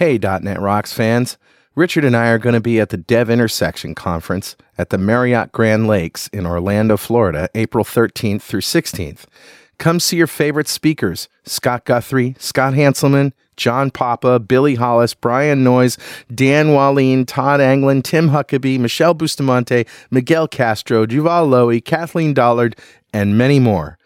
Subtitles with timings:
[0.00, 1.36] Hey, .NET Rocks fans.
[1.74, 5.52] Richard and I are going to be at the Dev Intersection Conference at the Marriott
[5.52, 9.26] Grand Lakes in Orlando, Florida, April 13th through 16th.
[9.76, 15.98] Come see your favorite speakers Scott Guthrie, Scott Hanselman, John Papa, Billy Hollis, Brian Noyes,
[16.34, 22.74] Dan Wahlin, Todd Anglin, Tim Huckabee, Michelle Bustamante, Miguel Castro, Juval Lowy, Kathleen Dollard,
[23.12, 23.98] and many more.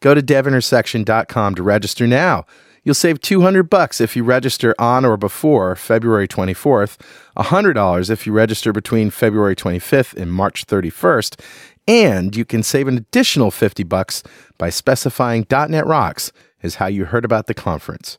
[0.00, 2.46] Go to devintersection.com to register now.
[2.86, 6.98] You'll save 200 bucks if you register on or before February 24th,
[7.36, 11.40] $100 if you register between February 25th and March 31st,
[11.88, 14.22] and you can save an additional 50 bucks
[14.56, 16.30] by specifying .NET Rocks
[16.62, 18.18] is how you heard about the conference.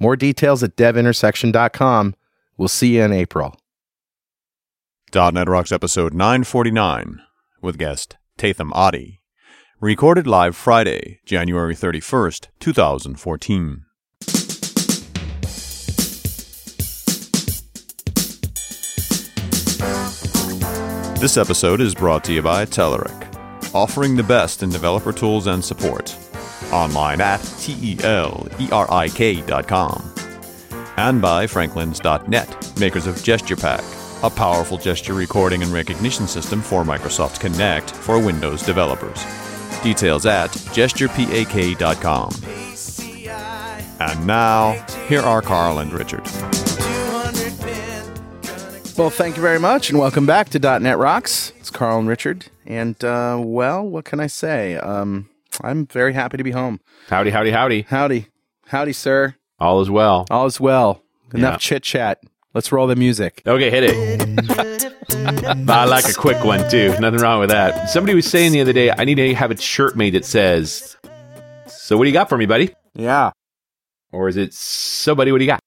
[0.00, 2.16] More details at devintersection.com.
[2.56, 3.56] We'll see you in April.
[5.14, 7.20] .NET Rocks episode 949
[7.62, 9.20] with guest Tatham Oddie.
[9.80, 13.84] Recorded live Friday, January 31st, 2014.
[21.20, 25.62] This episode is brought to you by Telerik, offering the best in developer tools and
[25.62, 26.16] support.
[26.72, 28.04] Online at T-E-L-E-R-I-K.com.
[30.96, 37.38] And by Franklins.net, makers of GesturePak, a powerful gesture recording and recognition system for Microsoft
[37.38, 39.22] Kinect for Windows developers.
[39.82, 42.30] Details at gesturepak.com.
[44.00, 44.72] And now,
[45.06, 46.26] here are Carl and Richard.
[49.00, 51.54] Well, thank you very much, and welcome back to .NET Rocks.
[51.58, 54.76] It's Carl and Richard, and uh, well, what can I say?
[54.76, 55.30] Um,
[55.62, 56.80] I'm very happy to be home.
[57.08, 57.80] Howdy, howdy, howdy.
[57.88, 58.26] Howdy,
[58.66, 59.36] howdy, sir.
[59.58, 60.26] All is well.
[60.30, 61.02] All is well.
[61.32, 61.56] Enough Yeah.
[61.56, 62.20] chit chat.
[62.52, 63.40] Let's roll the music.
[63.46, 65.70] Okay, hit it.
[65.70, 66.90] I like a quick one too.
[67.00, 67.88] Nothing wrong with that.
[67.88, 70.98] Somebody was saying the other day, I need to have a shirt made that says,
[71.66, 73.30] "So what do you got for me, buddy?" Yeah.
[74.12, 75.60] Or is it, "So, buddy, what do you got?"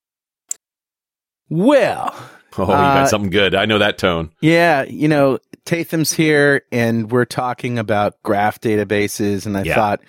[1.49, 2.15] Well,
[2.57, 3.55] Oh, you Uh, got something good.
[3.55, 4.31] I know that tone.
[4.41, 9.75] yeah, you know, Tatham's here, and we're talking about graph databases, and I Yeah.
[9.75, 10.01] thought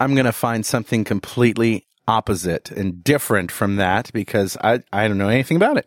[0.00, 5.18] I'm going to find something completely opposite and different from that because I I don't
[5.18, 5.86] know anything about it.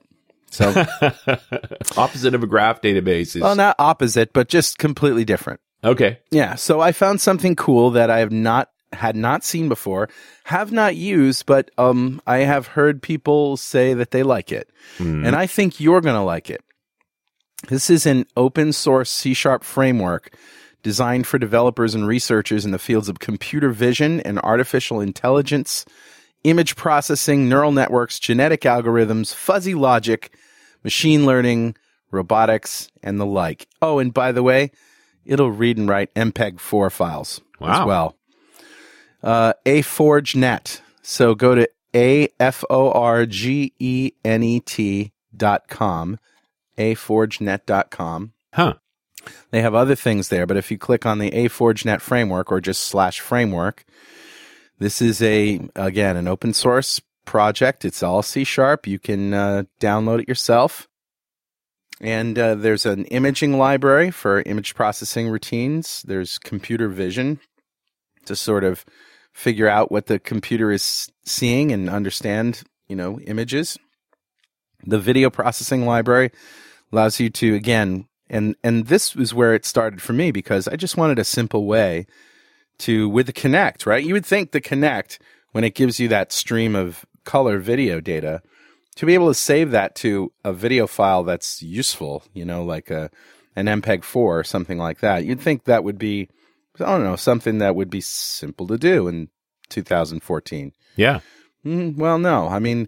[0.52, 0.74] So,
[1.97, 5.59] Opposite of a graph database is well, not opposite, but just completely different.
[5.84, 6.19] okay.
[6.31, 10.09] Yeah, so I found something cool that I have not had not seen before,
[10.46, 14.69] have not used, but um I have heard people say that they like it.
[15.25, 16.62] And I think you're going to like it.
[17.69, 20.35] This is an open source C Sharp framework
[20.84, 25.85] designed for developers and researchers in the fields of computer vision and artificial intelligence,
[26.44, 30.34] image processing, neural networks, genetic algorithms, fuzzy logic,
[30.84, 31.75] machine learning,
[32.09, 33.68] robotics, and the like.
[33.81, 34.72] Oh, and by the way,
[35.23, 38.16] it'll read and write MPEG 4 files as well.
[39.24, 40.82] Uh, AForgeNet.
[41.02, 46.20] So go to A F O R G E N E T dot com,
[46.78, 48.34] aforgenet dot com.
[48.54, 48.76] Huh.
[49.52, 52.84] They have other things there, but if you click on the AForgeNet framework or just
[52.84, 53.86] slash framework,
[54.80, 57.86] this is a again an open source project.
[57.86, 58.88] It's all C sharp.
[58.88, 60.88] You can uh, download it yourself.
[62.00, 66.02] And uh, there's an imaging library for image processing routines.
[66.02, 67.40] There's computer vision
[68.26, 68.84] to sort of
[69.34, 73.78] figure out what the computer is seeing and understand, you know, images.
[74.86, 76.31] The video processing library
[76.92, 80.75] allows you to again and and this was where it started for me because I
[80.75, 82.08] just wanted a simple way
[82.80, 84.03] to with the Kinect, right?
[84.03, 85.20] You would think the Kinect
[85.52, 88.41] when it gives you that stream of color video data
[88.96, 92.90] to be able to save that to a video file that's useful, you know, like
[92.90, 93.12] a
[93.56, 95.25] an MPEG 4 or something like that.
[95.25, 96.30] You'd think that would be
[96.80, 99.30] I don't know, something that would be simple to do in
[99.70, 100.72] 2014.
[100.96, 101.20] Yeah.
[101.66, 102.48] Mm, well, no.
[102.48, 102.88] I mean,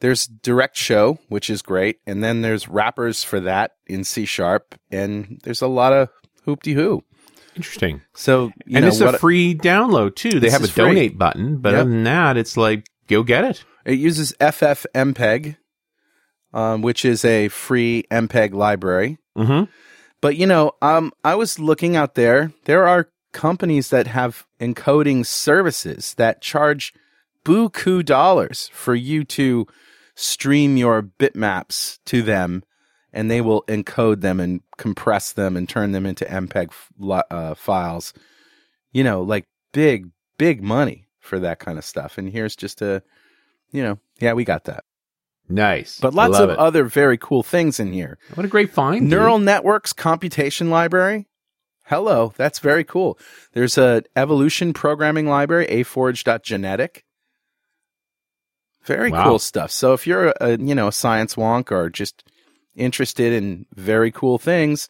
[0.00, 5.40] there's DirectShow, which is great, and then there's wrappers for that in C sharp, and
[5.44, 6.08] there's a lot of
[6.46, 7.02] hoopty hoo.
[7.56, 8.02] Interesting.
[8.14, 10.40] So, you and know, it's a free download too.
[10.40, 10.84] They have a free.
[10.84, 11.80] donate button, but Yep.
[11.82, 13.64] other than that, it's like go get it.
[13.84, 15.56] it uses FFmpeg,
[16.52, 19.18] um, which is a free MPEG library.
[19.38, 19.70] Mm-hmm.
[20.20, 22.52] But you know, um, I was looking out there.
[22.64, 26.94] There are companies that have encoding services that charge
[27.44, 29.66] buku dollars for you to
[30.14, 32.62] stream your bitmaps to them,
[33.12, 36.70] and they will encode them and compress them and turn them into MPEG
[37.30, 38.14] uh, files.
[38.92, 42.16] You know, like big, big money for that kind of stuff.
[42.16, 43.02] And here's just a,
[43.72, 44.84] you know, yeah, we got that.
[45.48, 45.98] Nice.
[46.00, 46.58] But lots Love of it.
[46.58, 48.18] other very cool things in here.
[48.34, 49.02] What a great find.
[49.02, 49.10] dude.
[49.10, 51.26] Neural networks computation library.
[51.86, 53.18] Hello, that's very cool.
[53.52, 57.04] There's a evolution programming library, aforge.genetic.
[58.84, 59.24] Very Wow.
[59.24, 59.70] cool stuff.
[59.70, 62.24] So if you're a, a you know a science wonk or just
[62.74, 64.88] interested in very cool things,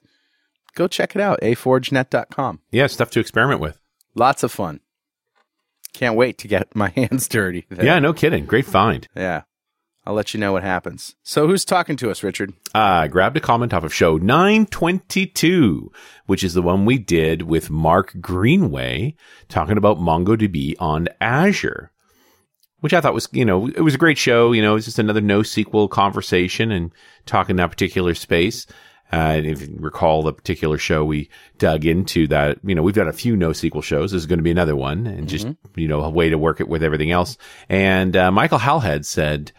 [0.75, 1.41] go check it out.
[1.43, 2.61] aforgenet.com.
[2.70, 3.79] Yeah, stuff to experiment with.
[4.14, 4.81] Lots of fun.
[5.93, 7.67] Can't wait to get my hands dirty.
[7.70, 7.85] there.
[7.87, 8.47] Yeah, no kidding.
[8.47, 9.06] Great find.
[9.17, 9.43] Yeah.
[10.06, 11.14] I'll let you know what happens.
[11.22, 12.52] So who's talking to us, Richard?
[12.74, 15.90] Uh, grabbed a comment off of show 922,
[16.26, 19.14] which is the one we did with Mark Greenway
[19.48, 21.90] talking about MongoDB on Azure,
[22.80, 24.52] which I thought was, you know, it was a great show.
[24.52, 26.92] You know, it's just another NoSQL conversation and
[27.24, 28.66] talking that particular space.
[29.10, 32.58] Uh, and if you recall the particular show, we dug into that.
[32.62, 34.12] You know, we've done a few NoSQL shows.
[34.12, 35.46] This is going to be another one and just,
[35.76, 37.38] you know, a way to work it with everything else.
[37.70, 39.52] And, uh, Michael Halhead said,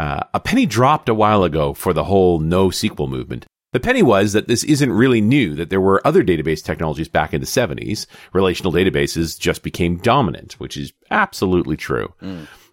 [0.00, 3.44] uh, a penny dropped a while ago for the whole NoSQL movement.
[3.72, 7.34] The penny was that this isn't really new, that there were other database technologies back
[7.34, 8.06] in the 70s.
[8.32, 12.14] Relational databases just became dominant, which is absolutely true.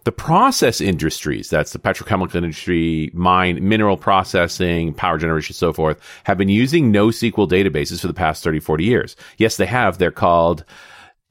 [0.04, 6.38] The process industries, that's the petrochemical industry, mine, mineral processing, power generation, so forth, have
[6.38, 9.16] been using NoSQL databases for the past 30, 40 years.
[9.36, 9.98] Yes, they have.
[9.98, 10.64] They're called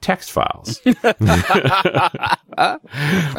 [0.02, 0.80] text files.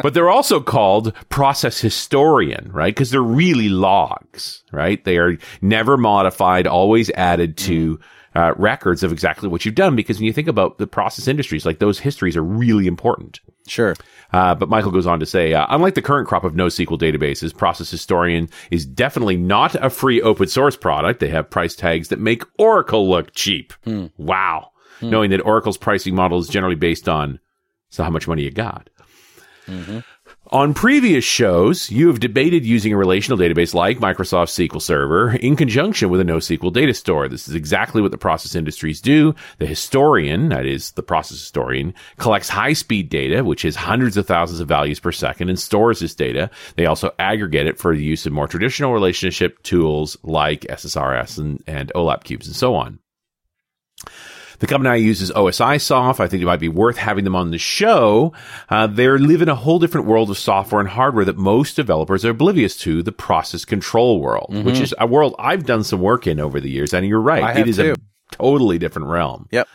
[0.01, 2.93] but they're also called process historian, right?
[2.93, 5.03] Because they're really logs, right?
[5.03, 7.99] They are never modified, always added to
[8.35, 9.95] uh, records of exactly what you've done.
[9.95, 13.39] Because when you think about the process industries, like those histories are really important.
[13.67, 13.95] Sure.
[14.31, 17.55] Uh, but Michael goes on to say, uh, unlike the current crop of NoSQL databases,
[17.55, 21.19] Process Historian is definitely not a free open source product.
[21.19, 23.73] They have price tags that make Oracle look cheap.
[24.17, 24.71] Wow.
[24.99, 25.09] Hmm.
[25.09, 27.39] Knowing that Oracle's pricing model is generally based on
[27.89, 28.89] so how much money you got.
[29.67, 29.99] Mm-hmm.
[30.51, 35.55] On previous shows, you have debated using a relational database like Microsoft SQL Server in
[35.55, 37.27] conjunction with a NoSQL data store.
[37.27, 39.35] This is exactly what the process industries do.
[39.59, 44.25] The historian, that is the process historian, collects high speed data, which is hundreds of
[44.25, 46.49] thousands of values per second and stores this data.
[46.77, 51.63] They also aggregate it for the use of more traditional relationship tools like SSRS and,
[51.67, 52.97] and OLAP cubes and so on.
[54.59, 56.19] The company I use is OSIsoft.
[56.19, 58.33] I think it might be worth having them on the show.
[58.69, 62.25] Uh, they live in a whole different world of software and hardware that most developers
[62.25, 66.27] are oblivious to, the process control world, which is a world I've done some work
[66.27, 66.93] in over the years.
[66.93, 67.57] And you're right.
[67.57, 67.93] It is too.
[67.93, 69.47] a totally different realm.
[69.51, 69.67] Yep.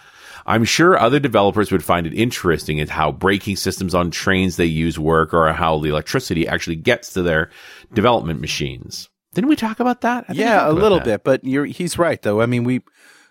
[0.47, 4.67] I'm sure other developers would find it interesting in how braking systems on trains they
[4.67, 7.49] use work or how the electricity actually gets to their
[7.95, 9.09] development machines.
[9.33, 10.25] Didn't we talk about that?
[10.25, 11.05] I think Yeah, a little that.
[11.05, 12.41] bit, but you're he's right though.
[12.41, 12.83] I mean, we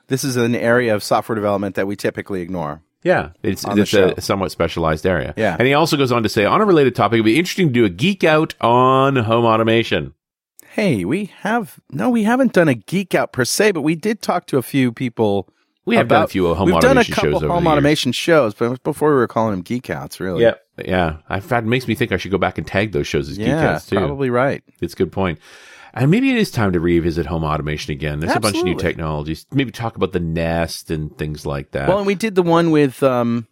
[0.08, 2.82] this is an area of software development that we typically ignore.
[3.04, 5.34] Yeah, it's, it's a somewhat specialized area.
[5.36, 5.58] Yeah.
[5.60, 7.74] And he also goes on to say, on a related topic, it'd be interesting to
[7.74, 10.14] do a geek out on home automation.
[10.70, 14.22] Hey, we have no, we haven't done a geek out per se, but we did
[14.22, 15.50] talk to a few people.
[15.86, 18.12] We have done a few home we've done a automation couple shows over home automation
[18.14, 20.22] shows, but before we were calling them geek outs.
[20.22, 20.54] Really, Yeah.
[20.84, 21.18] Yeah.
[21.30, 23.38] In fact, it makes me think I should go back and tag those shows as
[23.38, 23.98] geek yeah, outs too.
[23.98, 24.64] probably right.
[24.82, 25.40] It's a good point.
[25.94, 28.20] And maybe it is time to revisit home automation again.
[28.20, 29.46] There's a bunch of new technologies.
[29.52, 31.88] Maybe talk about the Nest and things like that.
[31.88, 33.48] Well, and we did the one with um,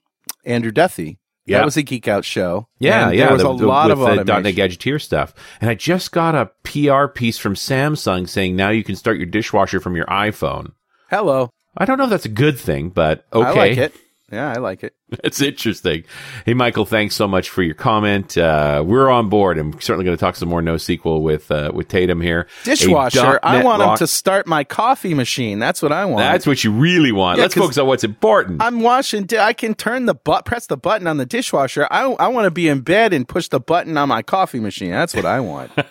[0.46, 1.18] Andrew Duthie.
[1.46, 1.58] Yeah.
[1.58, 2.68] that was a geek out show.
[2.80, 3.26] Yeah, yeah.
[3.26, 4.44] There was the- a the- lot with of the automation.
[4.44, 5.34] .NET Gadgeteer stuff.
[5.60, 9.26] And I just got a PR piece from Samsung saying now you can start your
[9.26, 10.72] dishwasher from your iPhone.
[11.10, 13.48] Hello, I don't know if that's a good thing, but okay.
[13.48, 13.94] I like it.
[14.32, 14.94] Yeah, I like it.
[15.24, 16.06] That's interesting.
[16.46, 18.38] Hey, Michael, thanks so much for your comment.
[18.38, 19.58] Uh, we're on board.
[19.58, 22.48] I'm certainly going to talk some more NoSQL with uh, with Tatham here.
[22.63, 23.38] Dishwasher.
[23.44, 25.59] I want him to start my coffee machine.
[25.59, 26.19] That's what I want.
[26.19, 27.38] That's what you really want.
[27.38, 28.62] Yeah, Let's focus on what's important.
[28.62, 29.28] I'm washing.
[29.38, 31.88] I can turn the but press the button on the dishwasher.
[31.92, 34.92] I I want to be in bed and push the button on my coffee machine.
[34.92, 35.71] That's what I want.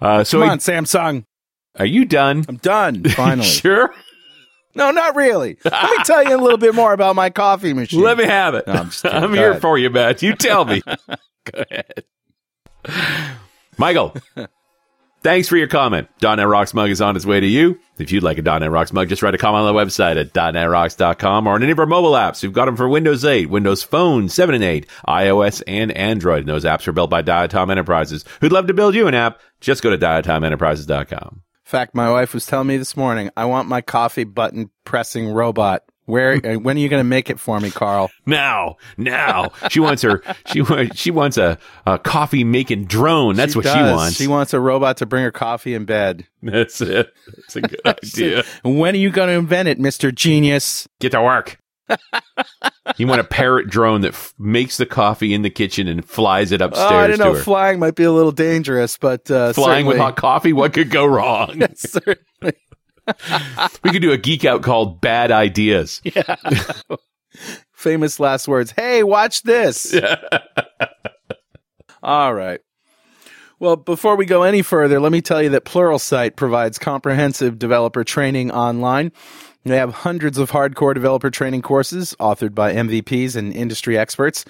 [0.00, 1.24] Uh, so, Come I- on, Samsung.
[1.78, 2.44] are you done?
[2.48, 3.04] I'm done.
[3.10, 3.46] Finally.
[3.46, 3.92] sure.
[4.76, 5.56] No, not really.
[5.64, 8.02] Let me tell you a little bit more about my coffee machine.
[8.02, 8.66] Let me have it.
[8.66, 9.06] No, I'm just.
[9.06, 9.62] I'm here ahead.
[9.62, 10.22] for you, Matt.
[10.22, 10.82] You tell me.
[11.52, 12.04] Go ahead.
[13.78, 14.14] Michael,
[15.22, 16.08] thanks for your comment.
[16.22, 17.78] .NET Rocks mug is on its way to you.
[17.98, 20.32] If you'd like a .NET Rocks mug, just write a comment on the website at
[20.34, 22.42] .NETRocks.com or on any of our mobile apps.
[22.42, 26.40] We've got them for Windows 8, Windows Phone 7 and 8, iOS, and Android.
[26.40, 28.24] And those apps are built by Diatom Enterprises.
[28.40, 29.40] Who'd love to build you an app?
[29.60, 31.42] Just go to diatomenterprises.com.
[31.66, 35.26] In fact, my wife was telling me this morning, I want my coffee button pressing
[35.26, 35.82] robot.
[36.04, 36.34] Where?
[36.44, 38.08] uh, when are you going to make it for me, Carl?
[38.24, 40.22] Now, now, she wants her.
[40.46, 40.96] She wants.
[40.96, 43.34] She wants a, a coffee making drone.
[43.34, 44.14] That's what she wants.
[44.14, 46.24] She wants a robot to bring her coffee in bed.
[46.40, 47.12] That's it.
[47.34, 48.44] That's a good idea.
[48.62, 50.86] When are you going to invent it, Mister Genius?
[51.00, 51.58] Get to work.
[52.96, 56.52] You want a parrot drone that f- makes the coffee in the kitchen and flies
[56.52, 57.34] it upstairs Oh, I don't know.
[57.34, 60.52] Flying might be a little dangerous, but uh, Flying with hot coffee.
[60.52, 61.62] What could go wrong?
[61.76, 62.54] certainly.
[63.84, 66.02] we could do a geek out called Bad Ideas.
[67.72, 68.72] Famous last words.
[68.72, 69.94] Hey, watch this.
[72.02, 72.60] All right.
[73.58, 78.04] Well, before we go any further, let me tell you that Pluralsight provides comprehensive developer
[78.04, 79.12] training online.
[79.66, 84.44] They have hundreds of hardcore developer training courses authored by MVPs and industry experts.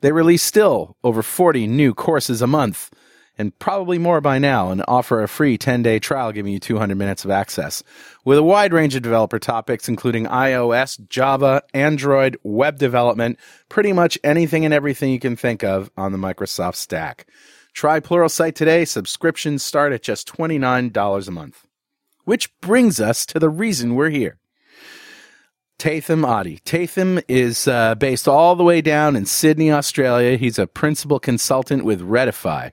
[0.00, 2.90] They release still over 40 new courses a month
[3.36, 6.94] and probably more by now and offer a free 10 day trial giving you 200
[6.94, 7.82] minutes of access
[8.24, 13.38] with a wide range of developer topics, including iOS, Java, Android, web development,
[13.68, 17.26] pretty much anything and everything you can think of on the Microsoft stack.
[17.74, 18.86] Try Pluralsight today.
[18.86, 21.66] Subscriptions start at just $29 a month.
[22.24, 24.38] Which brings us to the reason we're here.
[25.82, 26.62] Tatham Oddie.
[26.62, 30.36] Tatham is uh, based all the way down in Sydney, Australia.
[30.36, 32.70] He's a principal consultant with Readify.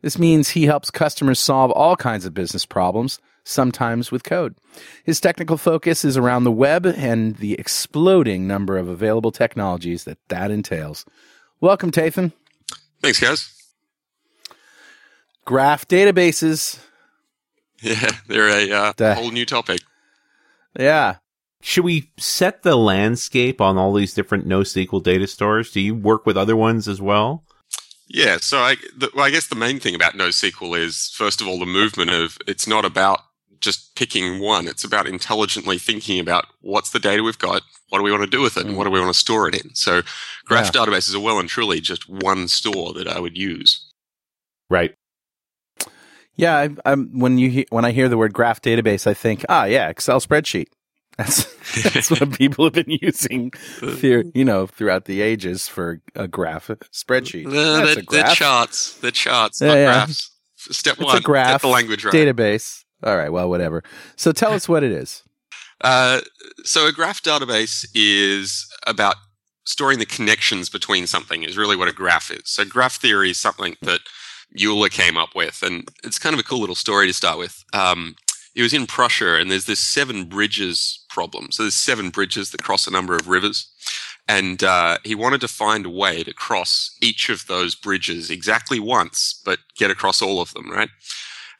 [0.00, 4.56] This means he helps customers solve all kinds of business problems, sometimes with code.
[5.04, 10.18] His technical focus is around the web and the exploding number of available technologies that
[10.26, 11.04] that entails.
[11.60, 12.32] Welcome, Tatham.
[13.00, 13.54] Thanks, guys.
[15.44, 16.80] Graph databases.
[17.80, 19.80] Yeah, they're a uh, whole new topic.
[20.76, 21.18] Yeah.
[21.64, 25.70] Should we set the landscape on all these different NoSQL data stores?
[25.70, 27.44] Do you work with other ones as well?
[28.08, 31.46] Yeah, so I, the, well, I guess the main thing about NoSQL is, first of
[31.46, 33.20] all, the movement of it's not about
[33.60, 34.66] just picking one.
[34.66, 38.28] It's about intelligently thinking about what's the data we've got, what do we want to
[38.28, 39.72] do with it, and what do we want to store it in.
[39.76, 40.02] So
[40.44, 43.88] graph databases are well and truly just one store that I would use.
[44.68, 44.94] Right.
[46.34, 49.44] Yeah, I, I'm when you he- when I hear the word graph database, I think,
[49.48, 50.66] ah, yeah, Excel spreadsheet.
[51.18, 51.44] That's
[51.92, 56.68] that's what people have been using, through, you know, throughout the ages for a graph
[56.92, 57.44] spreadsheet.
[57.44, 57.50] The,
[57.82, 59.84] That's the, a graph charts, the charts, Yeah, not yeah.
[59.84, 60.30] graphs.
[60.56, 62.14] Step It's one, a graph get the language right.
[62.14, 62.84] database.
[63.02, 63.82] All right, well, whatever.
[64.16, 65.24] So tell us what it is.
[65.80, 66.20] Uh,
[66.64, 69.16] so a graph database is about
[69.64, 72.42] storing the connections between something is really what a graph is.
[72.44, 74.00] So graph theory is something that
[74.60, 77.64] Euler came up with, and it's kind of a cool little story to start with.
[77.72, 78.14] Um,
[78.54, 81.52] he was in Prussia, and there's this seven bridges problem.
[81.52, 83.66] So there's seven bridges that cross a number of rivers,
[84.28, 88.80] and uh, he wanted to find a way to cross each of those bridges exactly
[88.80, 90.90] once, but get across all of them, right?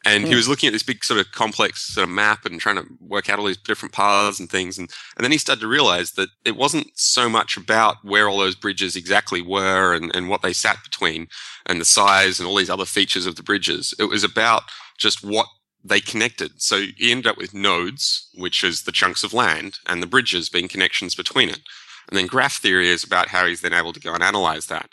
[0.04, 0.36] And he Hmm.
[0.36, 3.28] was looking at this big sort of complex sort of map and trying to work
[3.30, 4.76] out all these different paths and things.
[4.76, 8.38] And, and then he started to realize that it wasn't so much about where all
[8.38, 11.28] those bridges exactly were and, and what they sat between
[11.66, 13.94] and the size and all these other features of the bridges.
[13.98, 14.64] It was about
[14.98, 15.46] just what
[15.84, 16.62] they connected.
[16.62, 20.48] So he ended up with nodes, which is the chunks of land, and the bridges
[20.48, 21.60] being connections between it.
[22.08, 24.90] And then graph theory is about how he's then able to go and analyze that.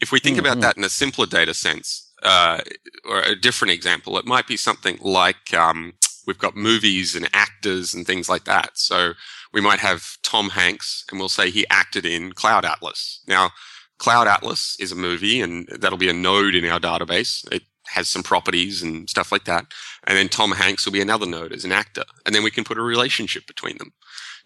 [0.00, 0.40] If we think Mhm.
[0.40, 2.60] about that in a simpler data sense, uh,
[3.04, 5.94] or a different example, it might be something like um,
[6.26, 8.78] we've got movies and actors and things like that.
[8.78, 9.14] So
[9.52, 13.20] we might have Tom Hanks, and we'll say he acted in Cloud Atlas.
[13.26, 13.52] Now,
[13.98, 17.46] Cloud Atlas is a movie, and that'll be a node in our database.
[17.52, 19.66] It has some properties and stuff like that.
[20.06, 22.04] And then Tom Hanks will be another node as an actor.
[22.24, 23.92] And then we can put a relationship between them.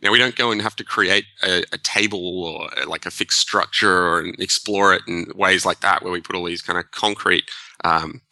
[0.00, 3.10] Now we don't go and have to create a, a table or uh, like a
[3.10, 6.78] fixed structure or explore it in ways like that, where we put all these kind
[6.78, 7.44] of concrete
[7.84, 8.22] um,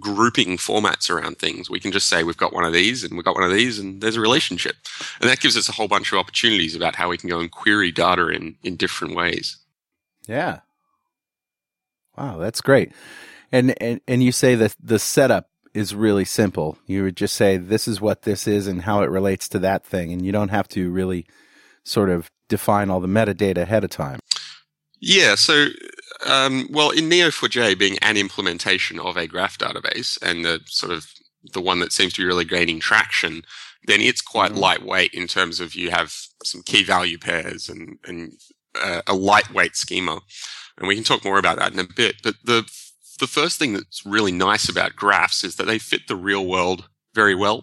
[0.00, 1.70] grouping formats around things.
[1.70, 3.78] We can just say we've got one of these and we've got one of these,
[3.78, 4.76] and there's a relationship,
[5.20, 7.50] and that gives us a whole bunch of opportunities about how we can go and
[7.50, 9.58] query data in in different ways.
[10.26, 10.60] Yeah.
[12.16, 12.92] Wow, that's great.
[13.52, 16.78] And and and you say that the setup is really simple.
[16.86, 19.84] You would just say this is what this is and how it relates to that
[19.84, 21.26] thing, and you don't have to really
[21.84, 24.20] sort of define all the metadata ahead of time.
[25.00, 25.68] Yeah, so
[26.26, 31.06] um, well, in Neo4j being an implementation of a graph database and the sort of
[31.52, 33.42] the one that seems to be really gaining traction,
[33.86, 34.58] then it's quite Mhm.
[34.58, 38.32] lightweight in terms of you have some key value pairs and and
[38.80, 40.20] uh, a lightweight schema,
[40.78, 42.16] and we can talk more about that in a bit.
[42.22, 42.64] But the
[43.22, 46.88] the first thing that's really nice about graphs is that they fit the real world
[47.14, 47.62] very well.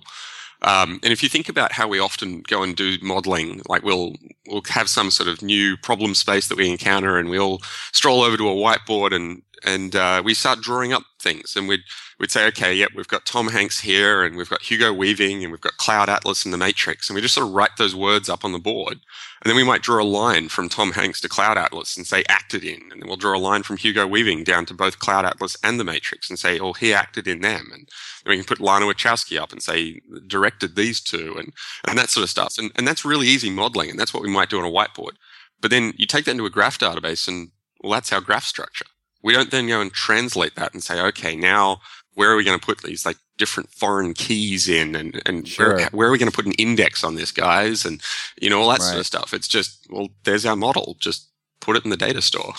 [0.61, 4.15] Um, and if you think about how we often go and do modeling, like we'll
[4.47, 7.59] we'll have some sort of new problem space that we encounter, and we all
[7.91, 11.83] stroll over to a whiteboard and and uh, we start drawing up things, and we'd
[12.19, 15.51] we'd say, okay, yep, we've got Tom Hanks here, and we've got Hugo Weaving, and
[15.51, 18.29] we've got Cloud Atlas and the Matrix, and we just sort of write those words
[18.29, 18.99] up on the board,
[19.41, 22.23] and then we might draw a line from Tom Hanks to Cloud Atlas and say
[22.29, 25.25] acted in, and then we'll draw a line from Hugo Weaving down to both Cloud
[25.25, 27.89] Atlas and the Matrix and say, oh, he acted in them, and
[28.23, 31.53] then we can put Lana Wachowski up and say directed these two, and
[31.87, 34.29] and that sort of stuff, and and that's really easy modeling, and that's what we
[34.29, 35.13] might do on a whiteboard.
[35.61, 37.49] But then you take that into a graph database, and
[37.81, 38.85] well, that's our graph structure.
[39.21, 41.81] We don't then go and translate that and say, okay, now
[42.13, 45.75] where are we going to put these like different foreign keys in, and and Sure.
[45.77, 48.01] where, where are we going to put an index on this, guys, and
[48.41, 49.33] you know all that sort of stuff.
[49.33, 50.95] It's just well, there's our model.
[50.99, 51.29] Just
[51.61, 52.53] put it in the data store.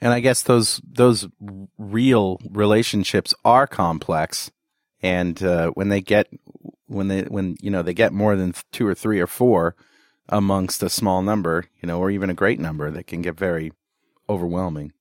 [0.00, 1.28] And I guess those those
[1.78, 4.50] real relationships are complex,
[5.00, 6.26] and uh, when they get
[6.86, 9.76] when they when you know they get more than two or three or four
[10.28, 13.72] amongst a small number, you know, or even a great number, that can get very
[14.28, 14.92] overwhelming.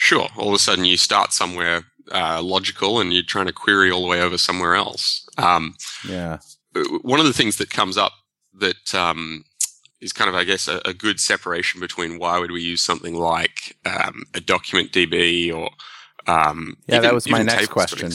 [0.00, 0.28] Sure.
[0.36, 4.00] All of a sudden, you start somewhere uh, logical, and you're trying to query all
[4.00, 5.28] the way over somewhere else.
[5.36, 5.74] Um,
[6.08, 6.38] yeah.
[7.02, 8.12] One of the things that comes up
[8.54, 9.44] that um,
[10.00, 13.16] is kind of, I guess, a, a, good separation between why would we use something
[13.16, 15.70] like um, a document DB or
[16.32, 18.12] um, yeah, even, that was my next question.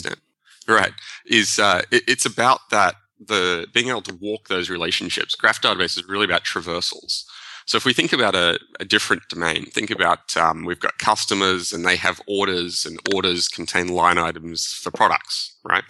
[0.65, 0.93] Right,
[1.25, 5.35] is uh, it, it's about that the being able to walk those relationships.
[5.35, 7.25] Graph database is really about traversals.
[7.65, 11.71] So if we think about a, a different domain, think about um, we've got customers
[11.71, 15.83] and they have orders, and orders contain line items for products, right?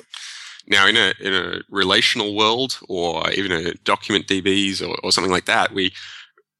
[0.67, 5.31] Now, in a in a relational world, or even a document DBs or, or something
[5.31, 5.93] like that, we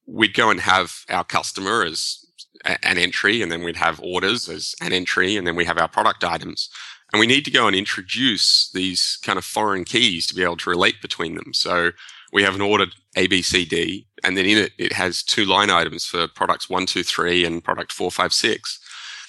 [0.06, 2.20] we'd go and have our customer as
[2.66, 5.88] an entry, and then we'd have orders as an entry, and then we have our
[5.88, 6.70] product items.
[7.12, 10.58] And we need to go and introduce these kind of foreign keys to be able
[10.58, 11.54] to relate between them.
[11.54, 11.92] So
[12.34, 16.28] we have an order ABCD, and then in it, it has two line items for
[16.28, 18.80] products one, two, three, and product four, five, six.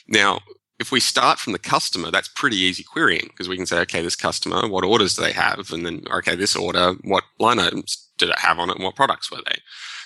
[0.08, 0.40] Now,
[0.80, 4.02] if we start from the customer, that's pretty easy querying because we can say, okay,
[4.02, 5.70] this customer, what orders do they have?
[5.70, 8.96] And then, okay, this order, what line items did it have on it and what
[8.96, 9.58] products were they?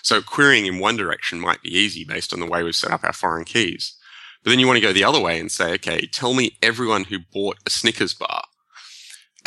[0.02, 3.05] So querying in one direction might be easy based on the way we've set up
[3.05, 3.95] our foreign keys.
[4.43, 7.05] But then you want to go the other way and say, okay, tell me everyone
[7.05, 8.45] who bought a Snickers bar.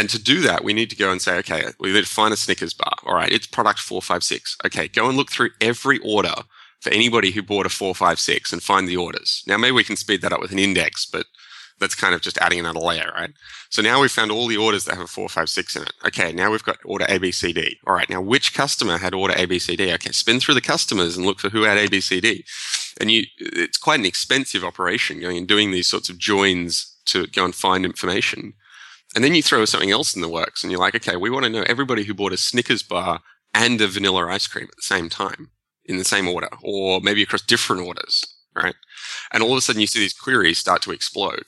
[0.02, 2.34] And to do that, we need to go and say, okay, we need to find
[2.34, 2.96] a Snickers bar.
[3.06, 4.58] All right, it's product 456.
[4.66, 6.34] Okay, go and look through every order
[6.80, 9.44] for anybody who bought a 456 and find the orders.
[9.46, 11.28] Now, maybe we can speed that up with an index, but
[11.80, 13.30] that's kind of just adding another layer, right?
[13.70, 15.94] So now we've found all the orders that have a 456 in it.
[16.08, 17.76] Okay, now we've got order ABCD.
[17.86, 19.94] All right, now which customer had order ABCD?
[19.94, 22.44] Okay, spin through the customers and look for who had ABCD.
[23.00, 27.28] And you, it's quite an expensive operation going and doing these sorts of joins to
[27.28, 28.56] go and find information.
[29.16, 31.44] And then you throw something else in the works and you're like, okay, we want
[31.44, 33.22] to know everybody who bought a Snickers bar
[33.54, 35.52] and a vanilla ice cream at the same time
[35.86, 38.76] in the same order or maybe across different orders, right?
[39.34, 41.44] And all of a sudden you see these queries start to explode.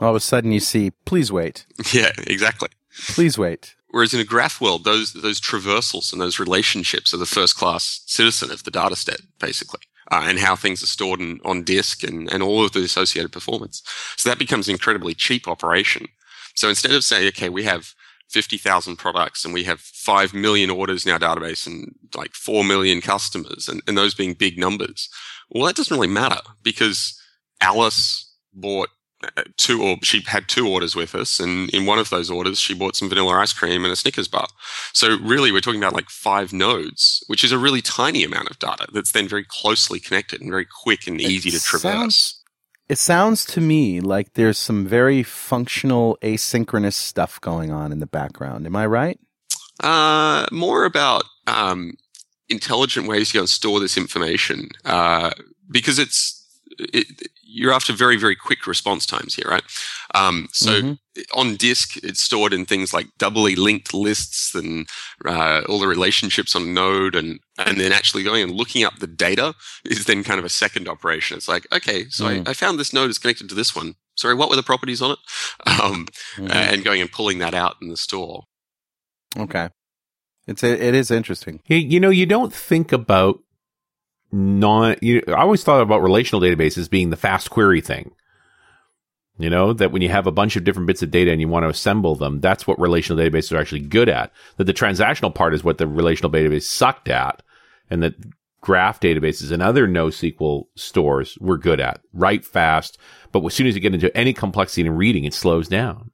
[0.00, 1.66] All of a sudden you see, please wait.
[1.92, 2.70] Yeah, exactly.
[3.08, 3.76] Please wait.
[3.90, 8.02] Whereas in a graph world, those, those traversals and those relationships are the first class
[8.06, 9.80] citizen of the data set, basically.
[10.10, 13.30] Uh, and how things are stored in, on disk and, and all of the associated
[13.30, 13.82] performance.
[14.16, 16.06] So that becomes an incredibly cheap operation
[16.54, 17.94] so instead of saying, okay, we have
[18.30, 23.00] 50,000 products and we have 5 million orders in our database and like 4 million
[23.00, 25.08] customers and, and those being big numbers.
[25.50, 27.20] Well, that doesn't really matter because
[27.60, 28.88] Alice bought
[29.36, 32.58] uh, two or she had two orders with us and in one of those orders
[32.58, 34.46] she bought some vanilla ice cream and a snickers bar
[34.94, 38.58] so really we're talking about like five nodes which is a really tiny amount of
[38.58, 42.39] data that's then very closely connected and very quick and easy to traverse sounds,
[42.90, 48.06] it sounds to me like there's some very functional asynchronous stuff going on in the
[48.06, 48.66] background.
[48.66, 49.16] Am I right?
[49.78, 51.94] Uh, more about um,
[52.48, 55.30] intelligent ways to store this information uh,
[55.70, 56.44] because it's
[56.80, 59.62] it, you're after very very quick response times here, right?
[60.14, 61.38] Um, so mm-hmm.
[61.38, 64.88] on disk, it's stored in things like doubly linked lists and
[65.24, 69.06] uh, all the relationships on Node, and and then actually going and looking up the
[69.06, 71.36] data is then kind of a second operation.
[71.36, 72.46] It's like, okay, so mm.
[72.46, 73.94] I, I, found this node is connected to this one.
[74.16, 75.18] Sorry, what were the properties on it?
[75.82, 76.50] Um, mm-hmm.
[76.50, 78.44] and going and pulling that out in the store.
[79.36, 79.68] Okay,
[80.46, 81.60] it's it is interesting.
[81.66, 83.40] You know, you don't think about
[84.32, 84.96] non.
[85.00, 88.12] You, I always thought about relational databases being the fast query thing.
[89.38, 91.48] You know, that when you have a bunch of different bits of data and you
[91.48, 94.32] want to assemble them, that's what relational databases are actually good at.
[94.58, 97.42] That the transactional part is what the relational database sucked at,
[97.88, 98.14] and that
[98.60, 102.00] graph databases and other NoSQL stores were good at.
[102.12, 102.98] Write fast,
[103.32, 106.10] but as soon as you get into any complexity in reading, it slows down.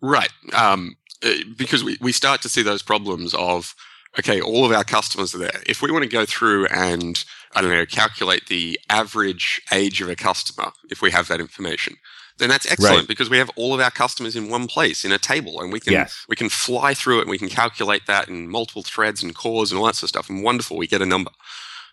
[0.00, 0.30] Right.
[0.52, 3.74] Um, eh, because we, we start to see those problems of
[4.18, 5.62] okay, all of our customers are there.
[5.66, 7.22] If we want to go through and,
[7.54, 11.96] I don't know, calculate the average age of a customer, if we have that information,
[12.38, 13.08] then that's excellent right.
[13.08, 15.80] because we have all of our customers in one place in a table and we
[15.80, 16.24] can yes.
[16.28, 19.70] we can fly through it and we can calculate that in multiple threads and cores
[19.70, 21.30] and all that sort of stuff and wonderful we get a number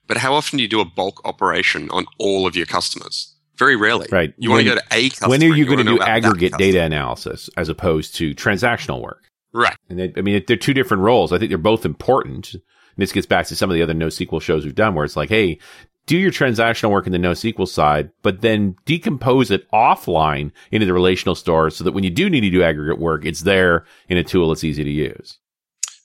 [0.08, 3.76] but how often do you do a bulk operation on all of your customers very
[3.76, 6.02] rarely right you want to go to a customer when are you going to do
[6.02, 9.76] aggregate data analysis as opposed to transactional work Right.
[9.90, 11.32] And they, I mean, they're two different roles.
[11.34, 12.54] I think they're both important.
[12.54, 12.62] And
[12.98, 15.30] this gets back to some of the other NoSQL shows we've done where it's like,
[15.30, 15.60] hey,
[16.08, 20.94] do your transactional work in the NoSQL side, but then decompose it offline into the
[20.94, 24.18] relational store so that when you do need to do aggregate work, it's there in
[24.18, 25.38] a tool that's easy to use.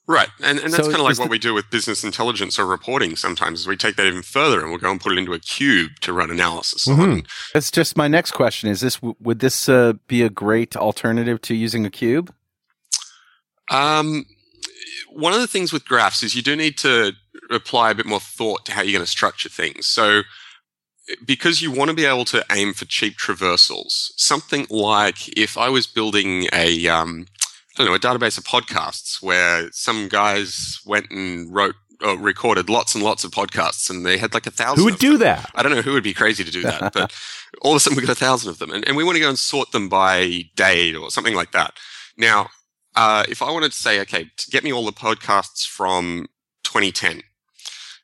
[0.09, 0.28] Right.
[0.44, 2.66] And, and that's So kind of like what the- we do with business intelligence or
[2.66, 5.32] reporting sometimes is we take that even further and we'll go and put it into
[5.32, 6.96] a cube to run analysis on.
[7.22, 7.26] Mhm.
[7.52, 8.70] That's just my next question.
[8.70, 12.32] Is this would this uh, be a great alternative to using a cube?
[13.70, 14.26] Um,
[15.11, 17.12] one of the things with graphs is you do need to
[17.50, 19.87] apply a bit more thought to how you're going to structure things.
[19.87, 20.22] So,
[21.24, 25.68] because you want to be able to aim for cheap traversals, something like if I
[25.68, 27.26] was building a, um,
[27.79, 32.68] I don't know, a database of podcasts where some guys went and wrote or recorded
[32.68, 34.79] lots and lots of podcasts and they had like a thousand.
[34.79, 35.50] Who would do that?
[35.55, 37.14] I don't know who would be crazy to do that, but
[37.62, 39.20] all of a sudden we've got a thousand of them, and, and we want to
[39.20, 41.74] go and sort them by date or something like that.
[42.16, 42.48] Now,
[42.96, 46.26] uh, if I wanted to say, okay, get me all the podcasts from
[46.64, 47.22] 2010.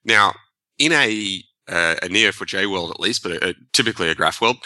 [0.04, 0.34] Now,
[0.78, 4.56] in a uh, a Neo4j world, at least, but a, typically a graph world,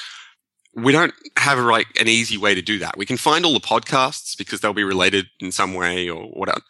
[0.75, 2.97] we don't have like an easy way to do that.
[2.97, 6.63] We can find all the podcasts because they'll be related in some way or whatever.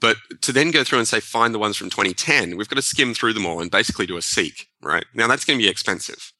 [0.00, 2.82] But to then go through and say, find the ones from 2010, we've got to
[2.82, 5.04] skim through them all and basically do a seek, right?
[5.14, 6.32] Now that's going to be expensive.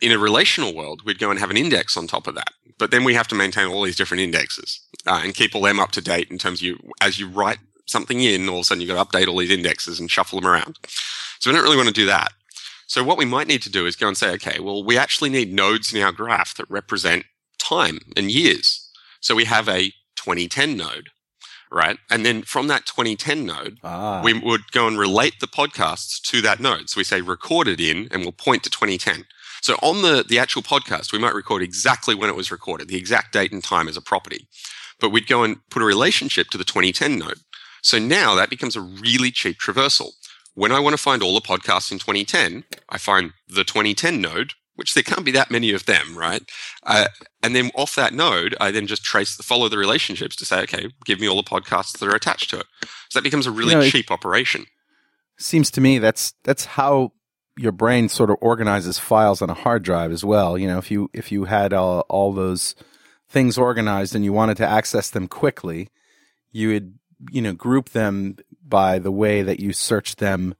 [0.00, 2.52] In a relational world, we'd go and have an index on top of that.
[2.78, 5.80] But then we have to maintain all these different indexes uh, and keep all them
[5.80, 8.64] up to date in terms of you, as you write something in, all of a
[8.64, 10.78] sudden you've got to update all these indexes and shuffle them around.
[11.40, 12.32] So we don't really want to do that.
[12.86, 15.30] So what we might need to do is go and say, okay, well, we actually
[15.30, 17.24] need nodes in our graph that represent
[17.58, 18.88] time and years.
[19.20, 21.08] So we have a 2010 node,
[21.70, 21.96] right?
[22.10, 26.40] And then from that 2010 node, Ah, we would go and relate the podcasts to
[26.42, 26.90] that node.
[26.90, 29.24] So we say recorded in and we'll point to 2010.
[29.62, 32.96] So on the, the actual podcast, we might record exactly when it was recorded, the
[32.96, 34.48] exact date and time as a property.
[35.02, 37.40] But we'd go and put a relationship to the 2010 node.
[37.82, 40.12] So now that becomes a really cheap traversal.
[40.54, 44.52] When I want to find all the podcasts in 2010, I find the 2010 node,
[44.76, 46.42] which there can't be that many of them, right?
[46.84, 47.08] Uh,
[47.42, 50.60] and then off that node, I then just trace the follow the relationships to say,
[50.62, 52.66] okay, give me all the podcasts that are attached to it.
[53.10, 54.66] So that becomes a really You know, cheap operation.
[55.38, 57.12] seems to me that's that's how
[57.58, 60.56] your brain sort of organizes files on a hard drive as well.
[60.56, 62.74] You know, if you if you had all, all those
[63.32, 65.88] things organized and you wanted to access them quickly,
[66.52, 66.98] you would
[67.30, 70.54] you know group them by the way that you search them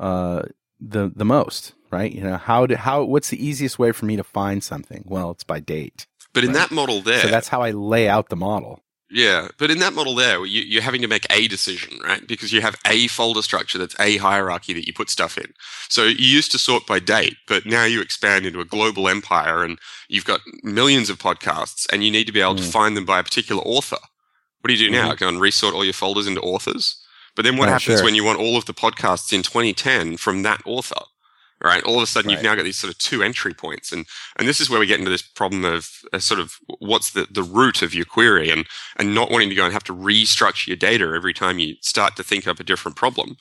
[0.00, 0.42] uh,
[0.80, 2.12] the the most, right?
[2.12, 5.04] You know, how do how what's the easiest way for me to find something?
[5.06, 6.06] Well, it's by date.
[6.34, 8.80] But in that model there, So that's how I lay out the model.
[9.12, 12.26] Yeah, but in that model there, you, you're having to make a decision, right?
[12.26, 15.52] Because you have a folder structure that's a hierarchy that you put stuff in.
[15.88, 19.62] So you used to sort by date, but now you expand into a global empire
[19.62, 22.72] and you've got millions of podcasts and you need to be able to Mm.
[22.72, 23.98] find them by a particular author.
[24.60, 25.14] What do you do now?
[25.14, 26.96] Go and resort all your folders into authors?
[27.34, 28.04] But then what Oh, happens sure.
[28.04, 31.02] when you want all of the podcasts in 2010 from that author?
[31.64, 31.82] Right.
[31.84, 34.04] All of a sudden, you've now got these sort of two entry points, and
[34.36, 37.28] and this is where we get into this problem of uh, sort of what's the
[37.30, 40.66] the root of your query, and and not wanting to go and have to restructure
[40.66, 43.36] your data every time you start to think up a different problem.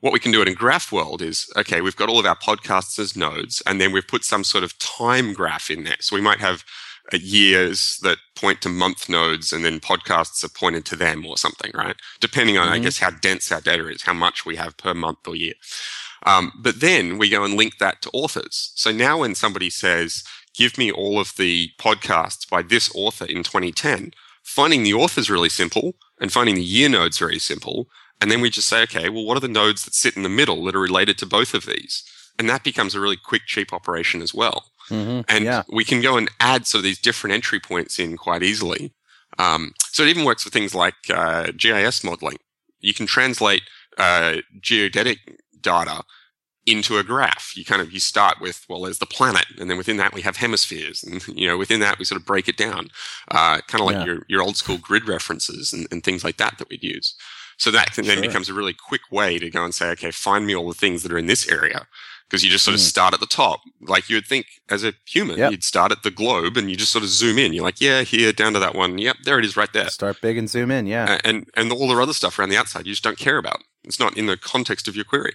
[0.00, 1.80] What we can do it in Graph World is okay.
[1.82, 4.78] We've got all of our podcasts as nodes, and then we've put some sort of
[4.78, 5.96] time graph in there.
[6.00, 6.64] So we might have
[7.12, 11.36] uh, years that point to month nodes, and then podcasts are pointed to them or
[11.36, 11.96] something, right?
[12.20, 12.82] Depending on, I Mhm.
[12.84, 15.54] guess, how dense our data is, how much we have per month or year.
[16.26, 18.72] Um, but then we go and link that to authors.
[18.74, 23.42] So now when somebody says, give me all of the podcasts by this author in
[23.42, 27.88] 2010, finding the author is really simple and finding the year nodes very simple.
[28.20, 30.28] And then we just say, okay, well, what are the nodes that sit in the
[30.28, 32.02] middle that are related to both of these?
[32.38, 34.64] And that becomes a really quick, cheap operation as well.
[34.90, 35.20] Mm-hmm.
[35.28, 35.62] And yeah.
[35.68, 38.92] we can go and add sort of these different entry points in quite easily.
[39.38, 42.38] Um, so it even works for things like uh, GIS modeling.
[42.80, 43.62] You can translate
[43.98, 45.18] uh, geodetic
[45.62, 46.02] data
[46.66, 47.52] into a graph.
[47.56, 50.20] You kind of you start with well, there's the planet, and then within that we
[50.22, 52.88] have hemispheres, and you know within that we sort of break it down,
[53.30, 54.04] uh, kind of like Yeah.
[54.04, 57.14] your your old school grid references and, and things like that that we'd use.
[57.56, 58.20] So that then Sure.
[58.22, 61.02] becomes a really quick way to go and say, okay, find me all the things
[61.02, 61.88] that are in this area.
[62.30, 62.84] Because you just sort of Mm.
[62.88, 65.50] start at the top, like you would think as a human, Yep.
[65.50, 67.54] you'd start at the globe and you just sort of zoom in.
[67.54, 68.98] You're like, yeah, here, down to that one.
[68.98, 69.88] Yep, there it is right there.
[69.88, 70.86] Start big and zoom in.
[70.86, 71.14] Yeah.
[71.14, 73.62] A- And and all the other stuff around the outside you just don't care about.
[73.82, 75.34] It's not in the context of your query.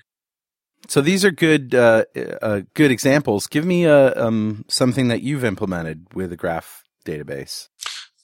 [0.87, 2.05] So these are good, uh,
[2.41, 3.47] uh, good examples.
[3.47, 7.69] Give me uh, um, something that you've implemented with a graph database.